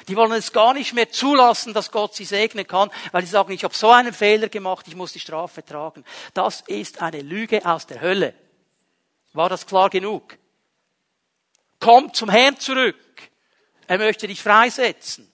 [0.08, 3.52] Die wollen es gar nicht mehr zulassen, dass Gott sie segnen kann, weil sie sagen,
[3.52, 6.02] ich habe so einen Fehler gemacht, ich muss die Strafe tragen.
[6.32, 8.32] Das ist eine Lüge aus der Hölle.
[9.34, 10.38] War das klar genug?
[11.78, 12.96] Komm zum Herrn zurück.
[13.86, 15.30] Er möchte dich freisetzen.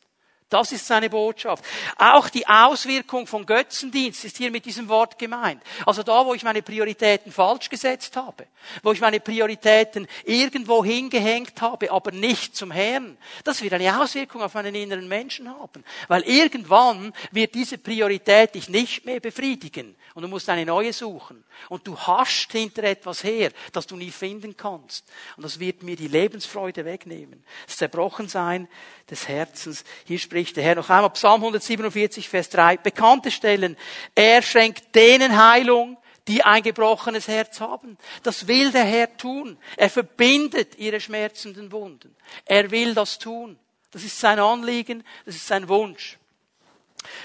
[0.55, 1.65] Das ist seine Botschaft.
[1.99, 5.61] Auch die Auswirkung von Götzendienst ist hier mit diesem Wort gemeint.
[5.85, 8.47] Also da, wo ich meine Prioritäten falsch gesetzt habe,
[8.85, 14.43] wo ich meine Prioritäten irgendwo hingehängt habe, aber nicht zum Herrn, das wird eine Auswirkung
[14.43, 15.83] auf meinen inneren Menschen haben.
[16.07, 21.43] Weil irgendwann wird diese Priorität dich nicht mehr befriedigen und du musst eine neue suchen.
[21.69, 25.05] Und du hast hinter etwas her, das du nie finden kannst.
[25.37, 27.43] Und das wird mir die Lebensfreude wegnehmen.
[27.67, 28.69] Das Zerbrochensein
[29.11, 29.85] des Herzens.
[30.05, 33.79] Hier spricht spricht der Herr noch einmal, Psalm 147, Vers 3, bekannte Stellen.
[34.15, 35.97] Er schenkt denen Heilung,
[36.29, 37.97] die ein gebrochenes Herz haben.
[38.23, 39.57] Das will der Herr tun.
[39.79, 42.15] Er verbindet ihre schmerzenden Wunden.
[42.45, 43.59] Er will das tun.
[43.91, 46.19] Das ist sein Anliegen, das ist sein Wunsch.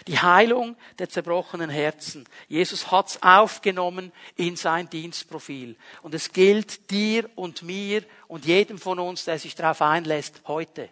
[0.08, 2.25] Die Heilung der zerbrochenen Herzen.
[2.47, 5.75] Jesus hat's aufgenommen in sein Dienstprofil.
[6.03, 10.89] Und es gilt dir und mir und jedem von uns, der sich darauf einlässt, heute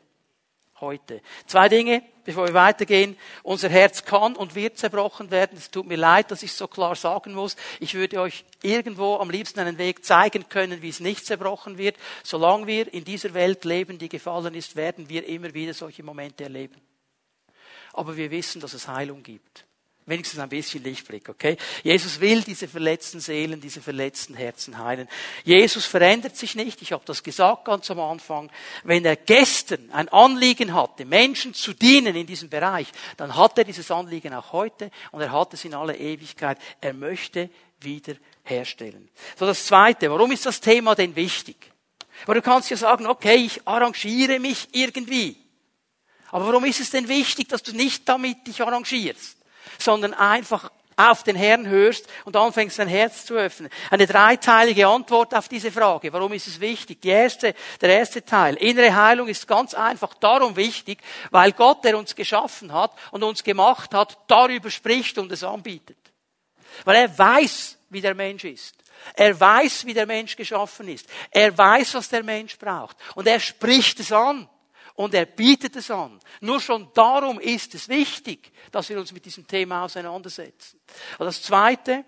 [0.82, 1.22] heute.
[1.46, 3.18] Zwei Dinge, bevor wir weitergehen.
[3.44, 5.58] Unser Herz kann und wird zerbrochen werden.
[5.58, 7.56] Es tut mir leid, dass ich es so klar sagen muss.
[7.80, 11.98] Ich würde euch irgendwo am liebsten einen Weg zeigen können, wie es nicht zerbrochen wird.
[12.24, 16.44] Solange wir in dieser Welt leben, die gefallen ist, werden wir immer wieder solche Momente
[16.44, 16.82] erleben.
[17.94, 19.68] Aber wir wissen, dass es Heilung gibt
[20.08, 21.58] wenigstens ein bisschen Lichtblick, okay?
[21.84, 25.08] Jesus will diese verletzten Seelen, diese verletzten Herzen heilen.
[25.44, 28.50] Jesus verändert sich nicht, ich habe das gesagt ganz am Anfang.
[28.84, 33.66] Wenn er gestern ein Anliegen hatte, Menschen zu dienen in diesem Bereich, dann hat er
[33.66, 36.58] dieses Anliegen auch heute und er hat es in aller Ewigkeit.
[36.80, 37.50] Er möchte
[37.82, 39.10] wieder herstellen.
[39.38, 41.72] So das Zweite, warum ist das Thema denn wichtig?
[42.26, 45.38] Weil du kannst ja sagen, okay, ich arrangiere mich irgendwie.
[46.32, 49.37] Aber warum ist es denn wichtig, dass du nicht damit dich arrangierst?
[49.80, 53.70] Sondern einfach auf den Herrn hörst und anfängst dein Herz zu öffnen.
[53.92, 56.12] Eine dreiteilige Antwort auf diese Frage.
[56.12, 57.02] Warum ist es wichtig?
[57.02, 58.56] Die erste, der erste Teil.
[58.56, 63.44] Innere Heilung ist ganz einfach darum wichtig, weil Gott, der uns geschaffen hat und uns
[63.44, 65.98] gemacht hat, darüber spricht und es anbietet.
[66.84, 68.76] Weil er weiß, wie der Mensch ist.
[69.14, 71.08] Er weiß, wie der Mensch geschaffen ist.
[71.30, 72.98] Er weiß, was der Mensch braucht.
[73.14, 74.50] Und er spricht es an
[74.98, 76.20] und er bietet es an.
[76.42, 80.80] Nur schon darum ist es wichtig, dass wir uns mit diesem Thema auseinandersetzen.
[81.20, 82.04] Und das Zweite,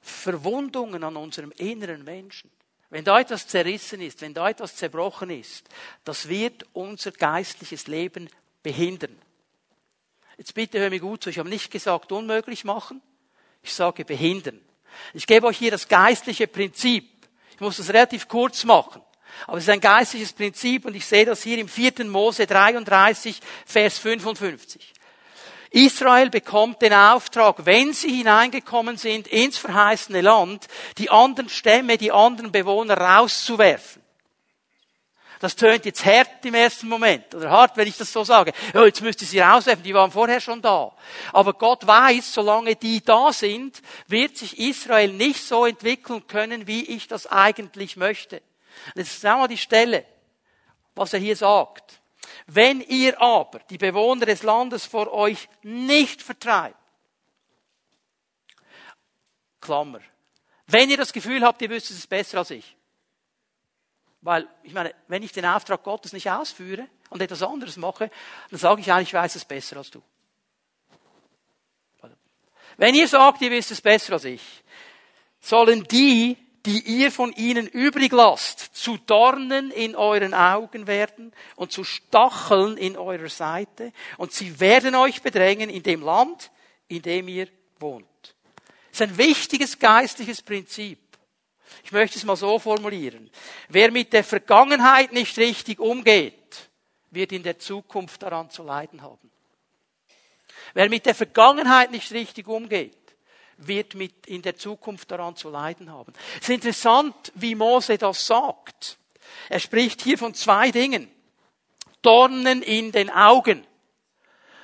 [0.00, 2.50] Verwundungen an unserem inneren Menschen.
[2.90, 5.68] Wenn da etwas zerrissen ist, wenn da etwas zerbrochen ist,
[6.04, 8.28] das wird unser geistliches Leben
[8.62, 9.16] behindern.
[10.36, 13.00] Jetzt bitte hör mir gut zu, ich habe nicht gesagt unmöglich machen,
[13.62, 14.60] ich sage behindern.
[15.14, 17.08] Ich gebe euch hier das geistliche Prinzip.
[17.52, 19.02] Ich muss das relativ kurz machen.
[19.46, 22.04] Aber es ist ein geistliches Prinzip und ich sehe das hier im 4.
[22.06, 24.94] Mose 33, Vers 55.
[25.70, 32.12] Israel bekommt den Auftrag, wenn sie hineingekommen sind ins verheißene Land, die anderen Stämme, die
[32.12, 34.02] anderen Bewohner rauszuwerfen.
[35.38, 38.52] Das tönt jetzt hart im ersten Moment, oder hart, wenn ich das so sage.
[38.72, 40.92] Ja, jetzt müsste sie rauswerfen, die waren vorher schon da.
[41.32, 46.84] Aber Gott weiß, solange die da sind, wird sich Israel nicht so entwickeln können, wie
[46.86, 48.40] ich das eigentlich möchte.
[48.94, 50.06] Und jetzt sagen wir die Stelle,
[50.94, 52.00] was er hier sagt.
[52.46, 56.76] Wenn ihr aber die Bewohner des Landes vor euch nicht vertreibt,
[59.60, 60.00] Klammer,
[60.66, 62.76] wenn ihr das Gefühl habt, ihr wisst es besser als ich,
[64.20, 68.10] weil, ich meine, wenn ich den Auftrag Gottes nicht ausführe und etwas anderes mache,
[68.50, 70.02] dann sage ich eigentlich, ich weiß es besser als du.
[72.76, 74.42] Wenn ihr sagt, ihr wisst es besser als ich,
[75.40, 76.36] sollen die,
[76.66, 82.76] die ihr von ihnen übrig lasst, zu Dornen in euren Augen werden und zu Stacheln
[82.76, 86.50] in eurer Seite und sie werden euch bedrängen in dem Land,
[86.88, 87.48] in dem ihr
[87.78, 88.06] wohnt.
[88.90, 90.98] Das ist ein wichtiges geistliches Prinzip.
[91.84, 93.30] Ich möchte es mal so formulieren.
[93.68, 96.68] Wer mit der Vergangenheit nicht richtig umgeht,
[97.10, 99.30] wird in der Zukunft daran zu leiden haben.
[100.74, 103.05] Wer mit der Vergangenheit nicht richtig umgeht,
[103.58, 106.12] wird mit in der Zukunft daran zu leiden haben.
[106.36, 108.98] Es ist interessant, wie Mose das sagt.
[109.48, 111.10] Er spricht hier von zwei Dingen.
[112.02, 113.66] Dornen in den Augen.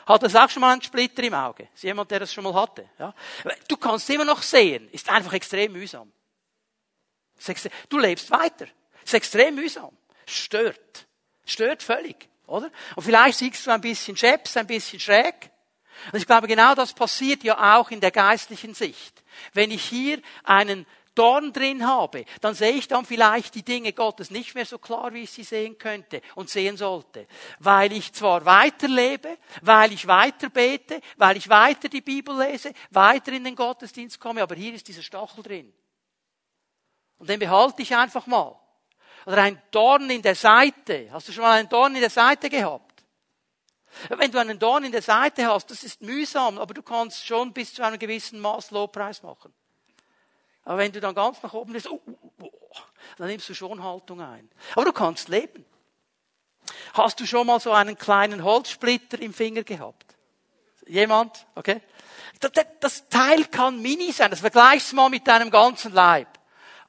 [0.06, 1.68] Hat das auch schon mal einen Splitter im Auge?
[1.74, 2.88] Ist jemand, der das schon mal hatte?
[2.98, 3.14] Ja?
[3.68, 4.88] Du kannst immer noch sehen.
[4.90, 6.12] Ist einfach extrem mühsam.
[7.88, 8.66] Du lebst weiter.
[9.04, 9.96] Ist extrem mühsam.
[10.26, 11.06] Stört.
[11.44, 12.70] Stört völlig, oder?
[12.94, 15.50] Und vielleicht siehst du ein bisschen scheps, ein bisschen schräg.
[16.10, 19.22] Und ich glaube, genau das passiert ja auch in der geistlichen Sicht.
[19.52, 24.30] Wenn ich hier einen Dorn drin habe, dann sehe ich dann vielleicht die Dinge Gottes
[24.30, 27.26] nicht mehr so klar, wie ich sie sehen könnte und sehen sollte.
[27.58, 33.32] Weil ich zwar weiterlebe, weil ich weiter bete, weil ich weiter die Bibel lese, weiter
[33.32, 35.72] in den Gottesdienst komme, aber hier ist dieser Stachel drin.
[37.18, 38.58] Und den behalte ich einfach mal.
[39.26, 41.08] Oder ein Dorn in der Seite.
[41.12, 42.91] Hast du schon mal einen Dorn in der Seite gehabt?
[44.08, 47.52] Wenn du einen Dorn in der Seite hast, das ist mühsam, aber du kannst schon
[47.52, 49.52] bis zu einem gewissen Maß Lobpreis machen.
[50.64, 52.76] Aber wenn du dann ganz nach oben bist, oh, oh, oh,
[53.18, 54.48] dann nimmst du schon Haltung ein.
[54.74, 55.64] Aber du kannst leben.
[56.94, 60.16] Hast du schon mal so einen kleinen Holzsplitter im Finger gehabt?
[60.86, 61.46] Jemand?
[61.54, 61.80] Okay?
[62.80, 64.30] Das Teil kann mini sein.
[64.30, 66.28] Das vergleichst du mal mit deinem ganzen Leib.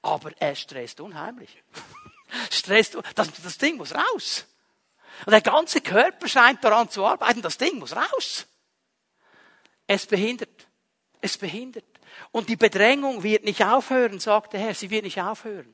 [0.01, 1.63] Aber er stresst unheimlich.
[2.51, 4.45] stresst, das, das Ding muss raus.
[5.25, 8.45] Und der ganze Körper scheint daran zu arbeiten, das Ding muss raus.
[9.87, 10.67] Es behindert.
[11.21, 11.85] Es behindert.
[12.31, 14.73] Und die Bedrängung wird nicht aufhören, sagt der Herr.
[14.73, 15.73] Sie wird nicht aufhören.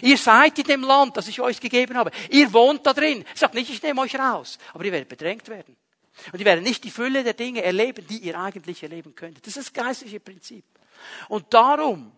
[0.00, 2.10] Ihr seid in dem Land, das ich euch gegeben habe.
[2.30, 3.24] Ihr wohnt da drin.
[3.34, 4.58] Sagt nicht, ich nehme euch raus.
[4.72, 5.76] Aber ihr werdet bedrängt werden.
[6.32, 9.46] Und ihr werdet nicht die Fülle der Dinge erleben, die ihr eigentlich erleben könntet.
[9.46, 10.64] Das ist das geistliche Prinzip.
[11.28, 12.12] Und darum,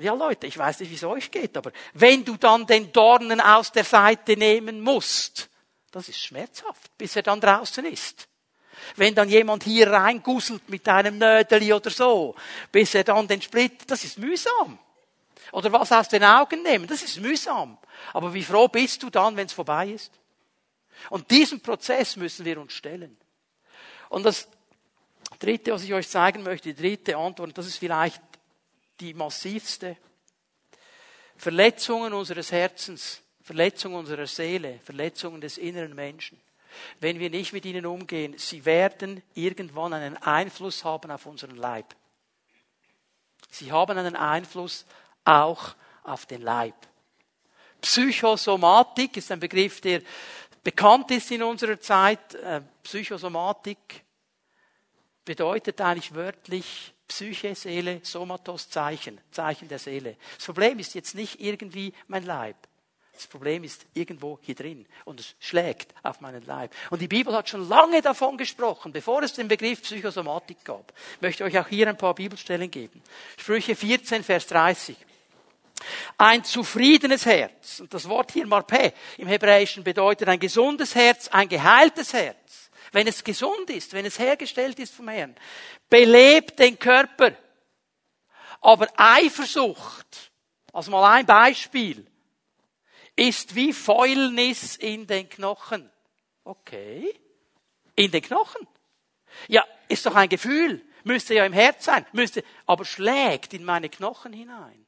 [0.00, 3.40] ja Leute, ich weiß nicht, wie es euch geht, aber wenn du dann den Dornen
[3.40, 5.48] aus der Seite nehmen musst,
[5.94, 8.26] das ist schmerzhaft, bis er dann draußen ist.
[8.96, 12.34] Wenn dann jemand hier reingusselt mit einem Nödeli oder so,
[12.72, 14.78] bis er dann den Split, das ist mühsam.
[15.52, 17.78] Oder was aus den Augen nehmen, das ist mühsam.
[18.12, 20.12] Aber wie froh bist du dann, wenn es vorbei ist?
[21.10, 23.16] Und diesen Prozess müssen wir uns stellen.
[24.08, 24.48] Und das
[25.38, 28.22] dritte, was ich euch zeigen möchte, die dritte Antwort, das ist vielleicht
[28.98, 29.96] die massivste.
[31.36, 36.40] Verletzungen unseres Herzens Verletzung unserer Seele, Verletzungen des inneren Menschen.
[36.98, 41.94] Wenn wir nicht mit ihnen umgehen, sie werden irgendwann einen Einfluss haben auf unseren Leib.
[43.50, 44.86] Sie haben einen Einfluss
[45.24, 46.74] auch auf den Leib.
[47.82, 50.00] Psychosomatik ist ein Begriff, der
[50.62, 52.34] bekannt ist in unserer Zeit.
[52.34, 54.02] Äh, Psychosomatik
[55.22, 60.16] bedeutet eigentlich wörtlich Psyche, Seele, Somatos, Zeichen, Zeichen der Seele.
[60.36, 62.56] Das Problem ist jetzt nicht irgendwie mein Leib.
[63.14, 66.74] Das Problem ist irgendwo hier drin und es schlägt auf meinen Leib.
[66.90, 70.92] Und die Bibel hat schon lange davon gesprochen, bevor es den Begriff Psychosomatik gab.
[71.16, 73.02] Ich möchte euch auch hier ein paar Bibelstellen geben.
[73.38, 74.96] Sprüche 14, Vers 30.
[76.18, 81.48] Ein zufriedenes Herz, und das Wort hier Marpe im Hebräischen bedeutet ein gesundes Herz, ein
[81.48, 82.70] geheiltes Herz.
[82.92, 85.34] Wenn es gesund ist, wenn es hergestellt ist vom Herrn,
[85.88, 87.32] belebt den Körper.
[88.60, 90.30] Aber Eifersucht,
[90.72, 92.06] also mal ein Beispiel,
[93.16, 95.90] ist wie Fäulnis in den Knochen.
[96.44, 97.14] Okay.
[97.96, 98.66] In den Knochen.
[99.48, 100.84] Ja, ist doch ein Gefühl.
[101.04, 102.06] Müsste ja im Herz sein.
[102.12, 104.84] Müsste, aber schlägt in meine Knochen hinein.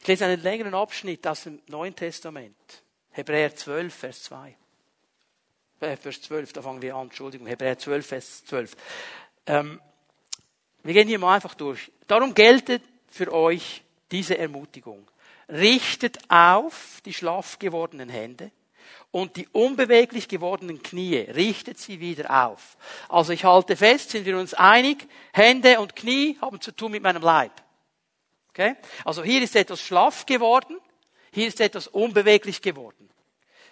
[0.00, 2.82] Ich lese einen längeren Abschnitt aus dem Neuen Testament.
[3.10, 4.56] Hebräer 12, Vers 2.
[5.80, 8.76] Äh, Vers 12, da fangen wir an, Entschuldigung, Hebräer 12, Vers 12.
[9.46, 9.80] Ähm,
[10.84, 11.90] wir gehen hier mal einfach durch.
[12.06, 13.82] Darum geltet für euch
[14.12, 15.10] diese Ermutigung.
[15.48, 18.50] Richtet auf die schlaff gewordenen Hände
[19.10, 22.76] und die unbeweglich gewordenen Knie, richtet sie wieder auf.
[23.08, 27.02] Also ich halte fest, sind wir uns einig, Hände und Knie haben zu tun mit
[27.02, 27.52] meinem Leib.
[28.50, 28.76] Okay?
[29.04, 30.78] Also hier ist etwas schlaff geworden,
[31.32, 33.08] hier ist etwas unbeweglich geworden.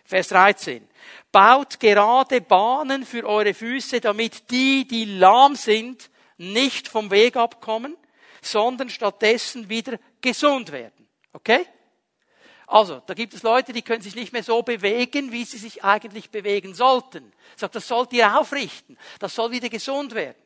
[0.05, 0.89] Vers 13.
[1.31, 7.97] Baut gerade Bahnen für eure Füße, damit die, die lahm sind, nicht vom Weg abkommen,
[8.41, 11.09] sondern stattdessen wieder gesund werden.
[11.33, 11.67] Okay?
[12.67, 15.85] Also, da gibt es Leute, die können sich nicht mehr so bewegen, wie sie sich
[15.85, 17.33] eigentlich bewegen sollten.
[17.57, 18.97] Sagt, das sollt ihr aufrichten.
[19.19, 20.43] Das soll wieder gesund werden.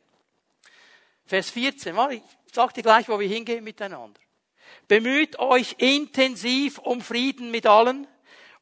[1.24, 1.96] Vers 14.
[2.10, 2.22] Ich
[2.52, 4.20] sag dir gleich, wo wir hingehen miteinander.
[4.88, 8.06] Bemüht euch intensiv um Frieden mit allen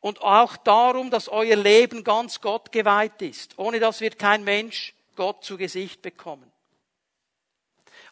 [0.00, 3.58] und auch darum, dass euer Leben ganz Gott geweiht ist.
[3.58, 6.50] Ohne das wird kein Mensch Gott zu Gesicht bekommen.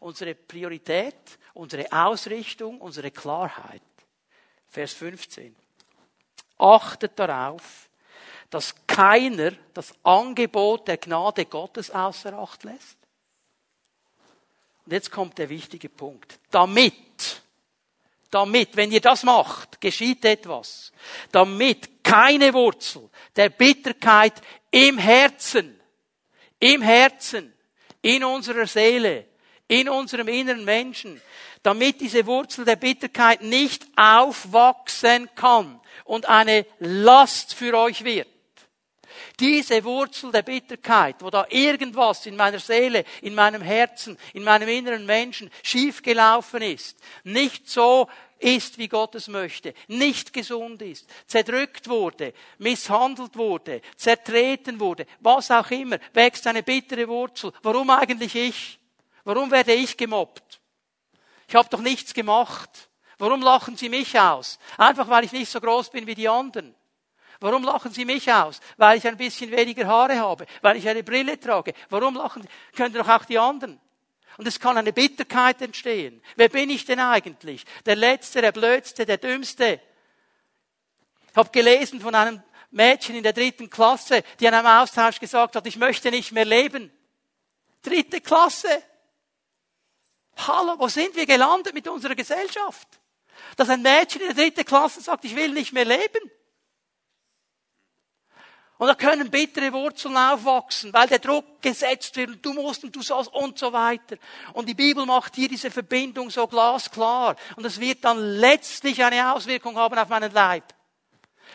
[0.03, 3.83] Unsere Priorität, unsere Ausrichtung, unsere Klarheit.
[4.69, 5.55] Vers 15.
[6.59, 7.89] Achtet darauf,
[8.51, 12.99] dass keiner das Angebot der Gnade Gottes außer Acht lässt.
[14.85, 16.39] Und jetzt kommt der wichtige Punkt.
[16.51, 17.43] Damit
[18.33, 20.91] damit, wenn ihr das macht, geschieht etwas,
[21.31, 24.41] damit keine Wurzel der Bitterkeit
[24.71, 25.79] im Herzen,
[26.59, 27.53] im Herzen,
[28.01, 29.27] in unserer Seele,
[29.73, 31.20] in unserem inneren Menschen,
[31.62, 38.29] damit diese Wurzel der Bitterkeit nicht aufwachsen kann und eine Last für euch wird.
[39.41, 44.68] Diese Wurzel der Bitterkeit, wo da irgendwas in meiner Seele, in meinem Herzen, in meinem
[44.68, 48.09] inneren Menschen schiefgelaufen ist, nicht so
[48.41, 55.51] ist, wie Gott es möchte, nicht gesund ist, zerdrückt wurde, misshandelt wurde, zertreten wurde, was
[55.51, 57.53] auch immer, wächst eine bittere Wurzel.
[57.62, 58.82] Warum eigentlich ich?
[59.25, 60.61] Warum werde ich gemobbt?
[61.49, 62.89] Ich habe doch nichts gemacht.
[63.18, 64.59] Warum lachen Sie mich aus?
[64.79, 66.75] Einfach weil ich nicht so groß bin wie die anderen.
[67.41, 68.61] Warum lachen Sie mich aus?
[68.77, 71.75] Weil ich ein bisschen weniger Haare habe, weil ich eine Brille trage.
[71.91, 72.49] Warum lachen Sie?
[72.77, 73.81] Können doch auch die anderen.
[74.39, 76.23] Und es kann eine Bitterkeit entstehen.
[76.37, 77.64] Wer bin ich denn eigentlich?
[77.85, 79.81] Der Letzte, der Blödste, der Dümmste.
[81.31, 85.57] Ich habe gelesen von einem Mädchen in der dritten Klasse, die an einem Austausch gesagt
[85.57, 86.91] hat, ich möchte nicht mehr leben.
[87.83, 88.83] Dritte Klasse.
[90.37, 92.89] Hallo, wo sind wir gelandet mit unserer Gesellschaft?
[93.57, 96.30] Dass ein Mädchen in der dritten Klasse sagt, ich will nicht mehr leben.
[98.78, 102.97] Und da können bittere Wurzeln aufwachsen, weil der Druck gesetzt wird und du musst und
[102.97, 104.16] du sollst und so weiter.
[104.55, 107.37] Und die Bibel macht hier diese Verbindung so glasklar.
[107.55, 110.64] Und es wird dann letztlich eine Auswirkung haben auf meinen Leib.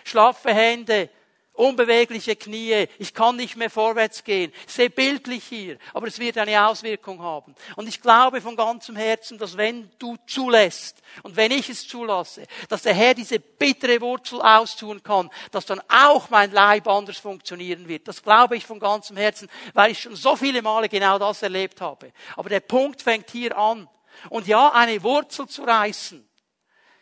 [0.05, 1.09] Schlaffe Hände,
[1.58, 4.53] unbewegliche Knie, ich kann nicht mehr vorwärts gehen.
[4.66, 7.55] Sehr bildlich hier, aber es wird eine Auswirkung haben.
[7.76, 12.43] Und ich glaube von ganzem Herzen, dass wenn du zulässt und wenn ich es zulasse,
[12.70, 17.88] dass der Herr diese bittere Wurzel austun kann, dass dann auch mein Leib anders funktionieren
[17.88, 18.08] wird.
[18.08, 21.82] Das glaube ich von ganzem Herzen, weil ich schon so viele Male genau das erlebt
[21.82, 22.12] habe.
[22.36, 23.89] Aber der Punkt fängt hier an.
[24.30, 26.28] Und ja, eine Wurzel zu reißen.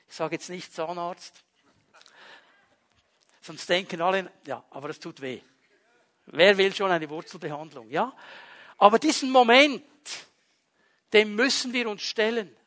[0.08, 1.45] Ich sage jetzt nicht Zahnarzt,
[3.46, 5.39] Sonst denken alle, ja, aber es tut weh.
[6.26, 7.91] Wer will schon eine Wurzelbehandlung?
[7.91, 8.12] Ja?
[8.80, 9.84] Aber diesen Moment,
[11.14, 12.58] dem müssen wir uns stellen.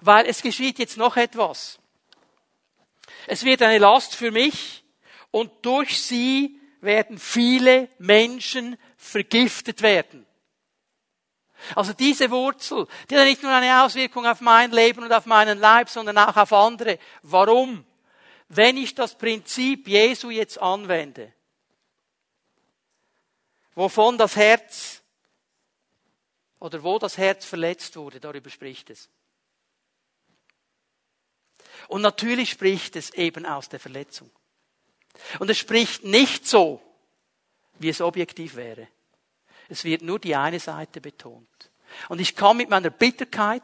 [0.00, 1.78] Weil es geschieht jetzt noch etwas.
[3.28, 4.82] Es wird eine Last für mich
[5.30, 10.26] und durch sie werden viele Menschen vergiftet werden.
[11.76, 15.60] Also diese Wurzel, die hat nicht nur eine Auswirkung auf mein Leben und auf meinen
[15.60, 16.98] Leib, sondern auch auf andere.
[17.22, 17.84] Warum?
[18.48, 21.32] Wenn ich das Prinzip Jesu jetzt anwende,
[23.74, 25.02] wovon das Herz
[26.58, 29.08] oder wo das Herz verletzt wurde, darüber spricht es.
[31.88, 34.30] Und natürlich spricht es eben aus der Verletzung.
[35.38, 36.82] Und es spricht nicht so,
[37.78, 38.88] wie es objektiv wäre.
[39.68, 41.70] Es wird nur die eine Seite betont.
[42.08, 43.62] Und ich kann mit meiner Bitterkeit,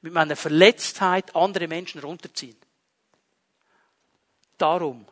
[0.00, 2.56] mit meiner Verletztheit andere Menschen runterziehen.
[4.60, 5.06] Darum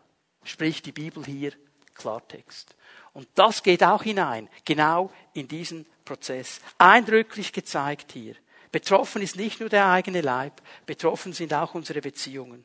[0.45, 1.53] spricht die Bibel hier
[1.95, 2.77] Klartext.
[3.15, 6.61] Und das geht auch hinein, genau in diesen Prozess.
[6.77, 8.37] Eindrücklich gezeigt hier.
[8.71, 12.65] Betroffen ist nicht nur der eigene Leib, betroffen sind auch unsere Beziehungen.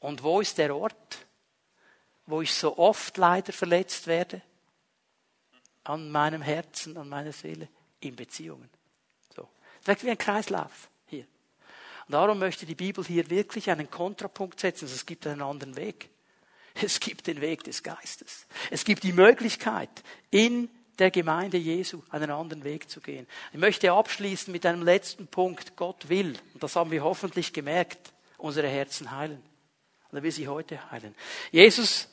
[0.00, 1.26] Und wo ist der Ort,
[2.26, 4.42] wo ich so oft leider verletzt werde?
[5.84, 7.68] An meinem Herzen, an meiner Seele,
[8.00, 8.68] in Beziehungen.
[9.34, 9.48] So.
[9.84, 10.90] Das ist wie ein Kreislauf.
[12.12, 14.84] Und darum möchte die Bibel hier wirklich einen Kontrapunkt setzen.
[14.84, 16.10] Es gibt einen anderen Weg.
[16.74, 18.46] Es gibt den Weg des Geistes.
[18.70, 19.88] Es gibt die Möglichkeit,
[20.30, 23.26] in der Gemeinde Jesu einen anderen Weg zu gehen.
[23.54, 25.74] Ich möchte abschließen mit einem letzten Punkt.
[25.74, 29.42] Gott will, und das haben wir hoffentlich gemerkt, unsere Herzen heilen.
[30.10, 31.14] Und er will sie heute heilen.
[31.50, 32.10] Jesus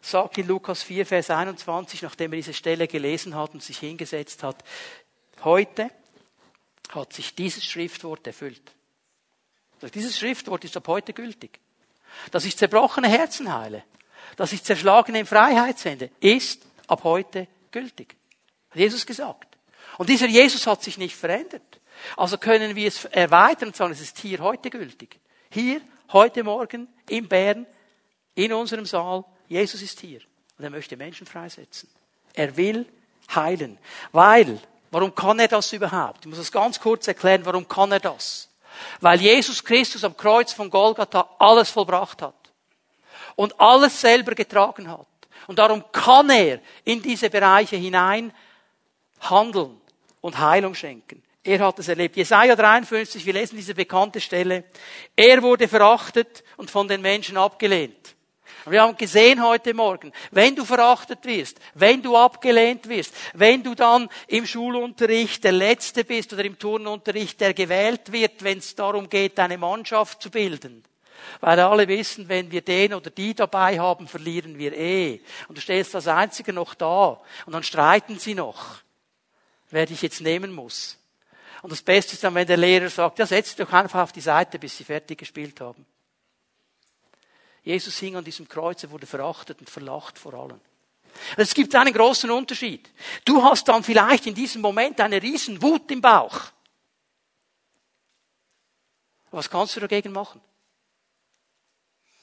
[0.00, 4.42] sagt in Lukas 4, Vers 21, nachdem er diese Stelle gelesen hat und sich hingesetzt
[4.42, 4.64] hat,
[5.44, 5.92] heute
[6.88, 8.74] hat sich dieses Schriftwort erfüllt.
[9.94, 11.60] Dieses Schriftwort ist ab heute gültig.
[12.30, 13.84] Dass ich zerbrochene Herzen heile,
[14.36, 18.16] dass ich zerschlagene in Freiheit sende, ist ab heute gültig.
[18.70, 19.56] Hat Jesus gesagt.
[19.98, 21.80] Und dieser Jesus hat sich nicht verändert.
[22.16, 25.18] Also können wir es erweitern und sagen, es ist hier heute gültig.
[25.50, 25.80] Hier,
[26.12, 27.66] heute Morgen, in Bern,
[28.34, 30.20] in unserem Saal, Jesus ist hier.
[30.56, 31.88] Und er möchte Menschen freisetzen.
[32.34, 32.86] Er will
[33.34, 33.78] heilen.
[34.12, 34.60] Weil,
[34.90, 36.20] warum kann er das überhaupt?
[36.20, 38.47] Ich muss das ganz kurz erklären, warum kann er das?
[39.00, 42.34] Weil Jesus Christus am Kreuz von Golgatha alles vollbracht hat.
[43.36, 45.06] Und alles selber getragen hat.
[45.46, 48.32] Und darum kann er in diese Bereiche hinein
[49.20, 49.80] handeln
[50.20, 51.22] und Heilung schenken.
[51.42, 52.16] Er hat es erlebt.
[52.16, 54.64] Jesaja 53, wir lesen diese bekannte Stelle.
[55.16, 58.14] Er wurde verachtet und von den Menschen abgelehnt.
[58.70, 63.74] Wir haben gesehen heute Morgen, wenn du verachtet wirst, wenn du abgelehnt wirst, wenn du
[63.74, 69.08] dann im Schulunterricht der Letzte bist oder im Turnunterricht der gewählt wird, wenn es darum
[69.08, 70.84] geht, eine Mannschaft zu bilden,
[71.40, 75.20] weil alle wissen, wenn wir den oder die dabei haben, verlieren wir eh.
[75.48, 77.20] Und du stehst als Einziger noch da.
[77.46, 78.76] Und dann streiten sie noch,
[79.70, 80.98] wer dich jetzt nehmen muss.
[81.62, 84.12] Und das Beste ist dann, wenn der Lehrer sagt, ja, setz dich doch einfach auf
[84.12, 85.84] die Seite, bis sie fertig gespielt haben.
[87.62, 90.60] Jesus hing an diesem Kreuz, er wurde verachtet und verlacht vor allen.
[91.36, 92.88] Es gibt einen großen Unterschied.
[93.24, 96.52] Du hast dann vielleicht in diesem Moment eine riesen Wut im Bauch.
[99.30, 100.40] Was kannst du dagegen machen?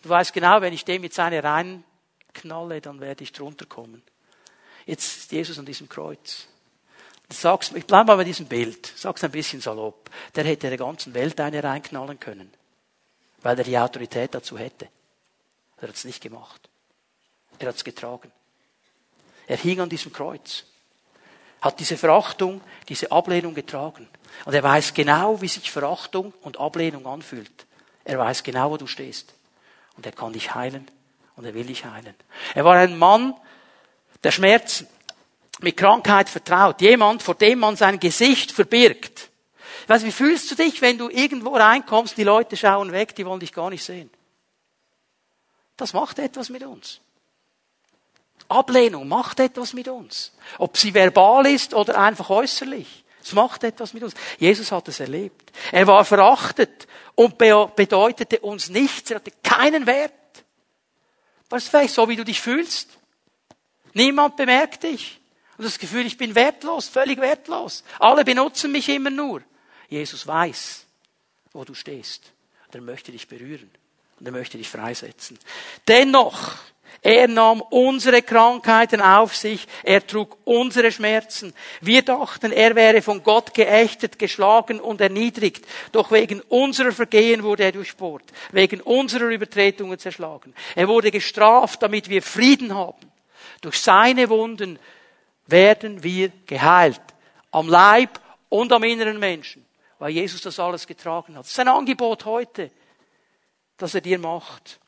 [0.01, 4.03] Du weißt genau, wenn ich dem jetzt eine reinknalle, dann werde ich drunter kommen.
[4.85, 6.47] Jetzt ist Jesus an diesem Kreuz.
[7.27, 8.93] Du sagst, ich bleibe mal bei diesem Bild.
[8.95, 10.11] Sag's ein bisschen salopp.
[10.35, 12.53] Der hätte der ganzen Welt eine reinknallen können.
[13.41, 14.89] Weil er die Autorität dazu hätte.
[15.81, 16.69] Er hat es nicht gemacht.
[17.59, 18.31] Er hat es getragen.
[19.47, 20.65] Er hing an diesem Kreuz.
[21.61, 24.07] Hat diese Verachtung, diese Ablehnung getragen.
[24.45, 27.65] Und er weiß genau, wie sich Verachtung und Ablehnung anfühlt.
[28.03, 29.33] Er weiß genau, wo du stehst.
[29.97, 30.87] Und er kann dich heilen
[31.35, 32.15] und er will dich heilen.
[32.53, 33.33] Er war ein Mann
[34.23, 34.87] der Schmerzen,
[35.61, 36.81] mit Krankheit vertraut.
[36.81, 39.29] Jemand, vor dem man sein Gesicht verbirgt.
[39.83, 43.25] Ich weiß, wie fühlst du dich, wenn du irgendwo reinkommst, die Leute schauen weg, die
[43.25, 44.09] wollen dich gar nicht sehen?
[45.77, 47.01] Das macht etwas mit uns.
[48.47, 50.33] Ablehnung macht etwas mit uns.
[50.57, 53.03] Ob sie verbal ist oder einfach äußerlich.
[53.23, 54.13] Es macht etwas mit uns.
[54.37, 55.51] Jesus hat es erlebt.
[55.71, 59.09] Er war verachtet und bedeutete uns nichts.
[59.09, 60.13] Er hatte keinen Wert.
[61.49, 62.89] Was ist vielleicht so, wie du dich fühlst?
[63.93, 65.19] Niemand bemerkt dich.
[65.57, 67.83] Und das Gefühl, ich bin wertlos, völlig wertlos.
[67.99, 69.41] Alle benutzen mich immer nur.
[69.89, 70.85] Jesus weiß,
[71.53, 72.31] wo du stehst.
[72.71, 73.71] Er möchte dich berühren.
[74.19, 75.37] Und er möchte dich freisetzen.
[75.87, 76.57] Dennoch
[77.05, 81.53] er nahm unsere Krankheiten auf sich, er trug unsere Schmerzen.
[81.79, 85.67] Wir dachten, er wäre von Gott geächtet, geschlagen und erniedrigt.
[85.91, 90.55] Doch wegen unserer Vergehen wurde er durchbohrt, wegen unserer Übertretungen zerschlagen.
[90.73, 93.11] Er wurde gestraft, damit wir Frieden haben.
[93.61, 94.79] Durch seine Wunden
[95.45, 97.01] werden wir geheilt.
[97.51, 99.63] Am Leib und am inneren Menschen,
[99.99, 101.43] weil Jesus das alles getragen hat.
[101.43, 102.71] Das ist ein Angebot heute,
[103.77, 104.79] das er dir macht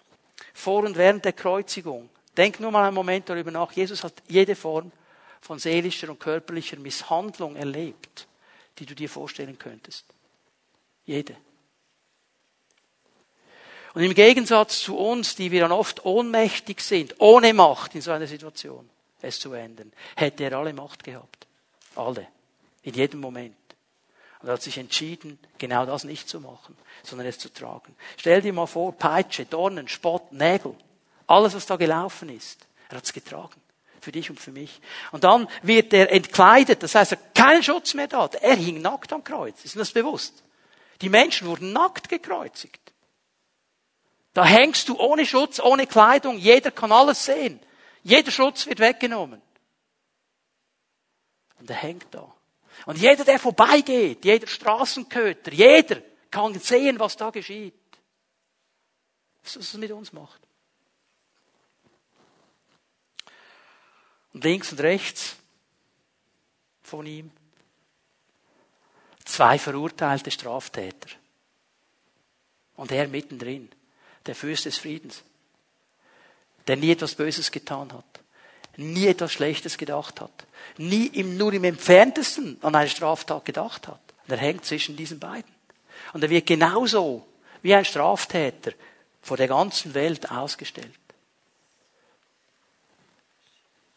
[0.54, 2.10] vor und während der Kreuzigung.
[2.36, 3.72] Denk nur mal einen Moment darüber nach.
[3.72, 4.92] Jesus hat jede Form
[5.42, 8.28] von seelischer und körperlicher Misshandlung erlebt,
[8.80, 10.06] die du dir vorstellen könntest.
[11.06, 11.36] Jede.
[13.94, 18.12] Und im Gegensatz zu uns, die wir dann oft ohnmächtig sind, ohne Macht in so
[18.12, 18.90] einer Situation,
[19.22, 21.48] es zu ändern, hätte er alle Macht gehabt.
[21.96, 22.28] Alle.
[22.84, 23.56] In jedem Moment.
[24.48, 27.93] Er hat sich entschieden, genau das nicht zu machen, sondern es zu tragen.
[28.16, 30.74] Stell dir mal vor, Peitsche, Dornen, Spott, Nägel,
[31.28, 33.62] alles, was da gelaufen ist, er hat es getragen.
[34.00, 34.80] Für dich und für mich.
[35.12, 38.30] Und dann wird er entkleidet, das heißt, er hat keinen Schutz mehr da.
[38.41, 39.66] Er hing nackt am Kreuz.
[39.66, 40.43] Ist Ihnen das bewusst?
[41.02, 42.93] Die Menschen wurden nackt gekreuzigt.
[44.34, 47.60] Da hängst du ohne Schutz, ohne Kleidung, jeder kann alles sehen.
[48.02, 49.41] Jeder Schutz wird weggenommen.
[51.60, 52.34] Und er hängt da.
[52.88, 57.74] Und jeder, der vorbeigeht, jeder Straßenköter, jeder kann sehen, was da geschieht.
[59.44, 60.40] Was es mit uns macht.
[64.32, 65.36] Und links und rechts
[66.82, 67.30] von ihm
[69.26, 71.10] zwei verurteilte Straftäter.
[72.78, 73.70] Und er mittendrin,
[74.26, 75.24] der Fürst des Friedens,
[76.68, 78.06] der nie etwas Böses getan hat.
[78.78, 80.32] Nie etwas Schlechtes gedacht hat,
[80.78, 83.99] nie im, nur im entferntesten an eine Straftat gedacht hat.
[84.25, 85.51] Und er hängt zwischen diesen beiden.
[86.13, 87.28] Und er wird genauso
[87.61, 88.71] wie ein Straftäter
[89.21, 90.93] vor der ganzen Welt ausgestellt.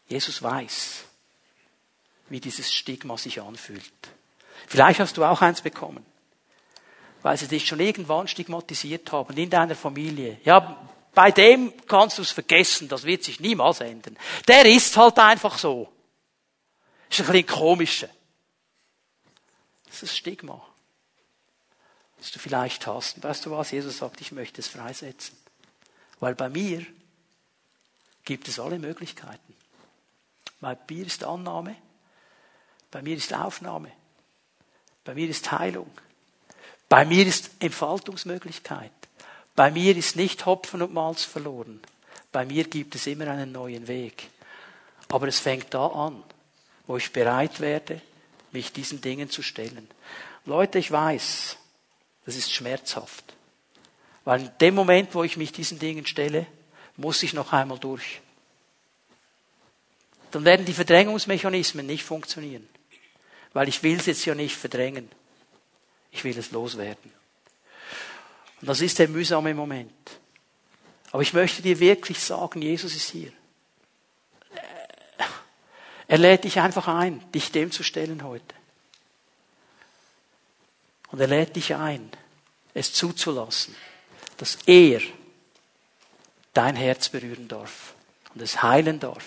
[0.07, 1.03] Jesus weiß,
[2.29, 3.93] wie dieses Stigma sich anfühlt.
[4.67, 6.05] Vielleicht hast du auch eins bekommen,
[7.21, 10.39] weil sie dich schon irgendwann stigmatisiert haben in deiner Familie.
[10.43, 14.17] Ja, bei dem kannst du es vergessen, das wird sich niemals ändern.
[14.47, 15.91] Der ist halt einfach so.
[17.09, 18.09] Ist ein bisschen komischer.
[19.85, 20.65] Das ist das Stigma,
[22.17, 23.21] das du vielleicht hast.
[23.21, 23.71] Weißt du was?
[23.71, 25.37] Jesus sagt, ich möchte es freisetzen.
[26.21, 26.85] Weil bei mir
[28.23, 29.55] gibt es alle Möglichkeiten.
[30.61, 31.75] Bei mir ist Annahme,
[32.91, 33.91] bei mir ist Aufnahme,
[35.03, 35.89] bei mir ist Heilung,
[36.87, 38.91] bei mir ist Entfaltungsmöglichkeit.
[39.55, 41.81] Bei mir ist nicht Hopfen und Malz verloren.
[42.31, 44.29] Bei mir gibt es immer einen neuen Weg.
[45.09, 46.23] Aber es fängt da an,
[46.87, 48.01] wo ich bereit werde,
[48.51, 49.87] mich diesen Dingen zu stellen.
[50.45, 51.57] Leute, ich weiß,
[52.25, 53.33] das ist schmerzhaft.
[54.23, 56.45] Weil in dem Moment, wo ich mich diesen Dingen stelle,
[56.95, 58.21] muss ich noch einmal durch.
[60.31, 62.67] Dann werden die Verdrängungsmechanismen nicht funktionieren.
[63.53, 65.09] Weil ich will es jetzt ja nicht verdrängen.
[66.11, 67.11] Ich will es loswerden.
[68.61, 69.91] Und das ist der mühsame Moment.
[71.11, 73.31] Aber ich möchte dir wirklich sagen, Jesus ist hier.
[76.07, 78.55] Er lädt dich einfach ein, dich dem zu stellen heute.
[81.11, 82.09] Und er lädt dich ein,
[82.73, 83.75] es zuzulassen,
[84.37, 85.01] dass er
[86.53, 87.93] dein Herz berühren darf
[88.33, 89.25] und es heilen darf.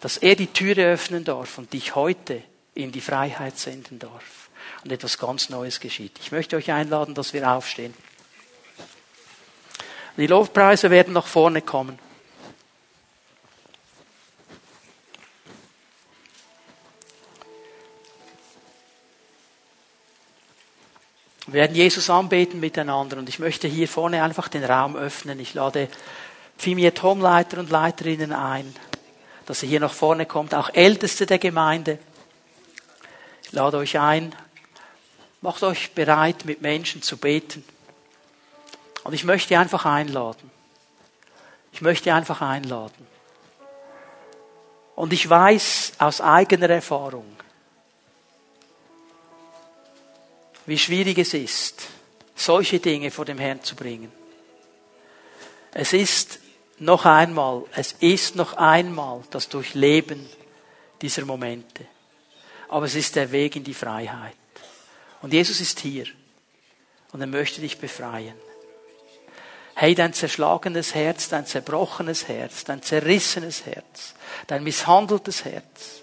[0.00, 2.42] Dass er die Türe öffnen darf und dich heute
[2.74, 4.48] in die Freiheit senden darf.
[4.84, 6.18] Und etwas ganz Neues geschieht.
[6.20, 7.94] Ich möchte euch einladen, dass wir aufstehen.
[10.18, 11.96] Die Lobpreise werden nach vorne kommen.
[21.46, 25.38] Wir werden Jesus anbeten miteinander und ich möchte hier vorne einfach den Raum öffnen.
[25.38, 25.88] Ich lade
[26.58, 28.74] Fimier Tomleiter und Leiterinnen ein,
[29.46, 32.00] dass ihr hier nach vorne kommt, auch Älteste der Gemeinde.
[33.44, 34.34] Ich lade euch ein,
[35.40, 37.64] macht euch bereit, mit Menschen zu beten.
[39.04, 40.50] Und ich möchte einfach einladen.
[41.72, 43.06] Ich möchte einfach einladen.
[44.94, 47.36] Und ich weiß aus eigener Erfahrung,
[50.66, 51.86] wie schwierig es ist,
[52.34, 54.12] solche Dinge vor dem Herrn zu bringen.
[55.72, 56.40] Es ist
[56.78, 60.28] noch einmal, es ist noch einmal das Durchleben
[61.00, 61.86] dieser Momente.
[62.68, 64.34] Aber es ist der Weg in die Freiheit.
[65.22, 66.06] Und Jesus ist hier.
[67.12, 68.34] Und er möchte dich befreien.
[69.80, 74.12] Hey, dein zerschlagenes Herz, dein zerbrochenes Herz, dein zerrissenes Herz,
[74.48, 76.02] dein misshandeltes Herz,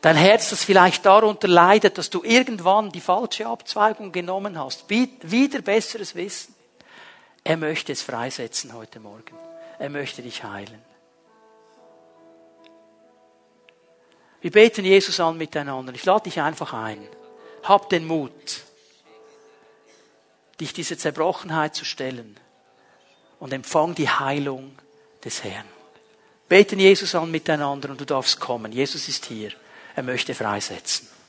[0.00, 5.62] dein Herz, das vielleicht darunter leidet, dass du irgendwann die falsche Abzweigung genommen hast, wieder
[5.62, 6.54] besseres Wissen.
[7.42, 9.36] Er möchte es freisetzen heute Morgen.
[9.80, 10.80] Er möchte dich heilen.
[14.42, 15.92] Wir beten Jesus an miteinander.
[15.92, 17.04] Ich lade dich einfach ein.
[17.64, 18.62] Hab den Mut,
[20.60, 22.38] dich dieser Zerbrochenheit zu stellen
[23.42, 24.70] und empfang die Heilung
[25.24, 25.66] des Herrn.
[26.48, 28.70] Beten Jesus an miteinander und du darfst kommen.
[28.70, 29.50] Jesus ist hier.
[29.96, 31.08] Er möchte freisetzen.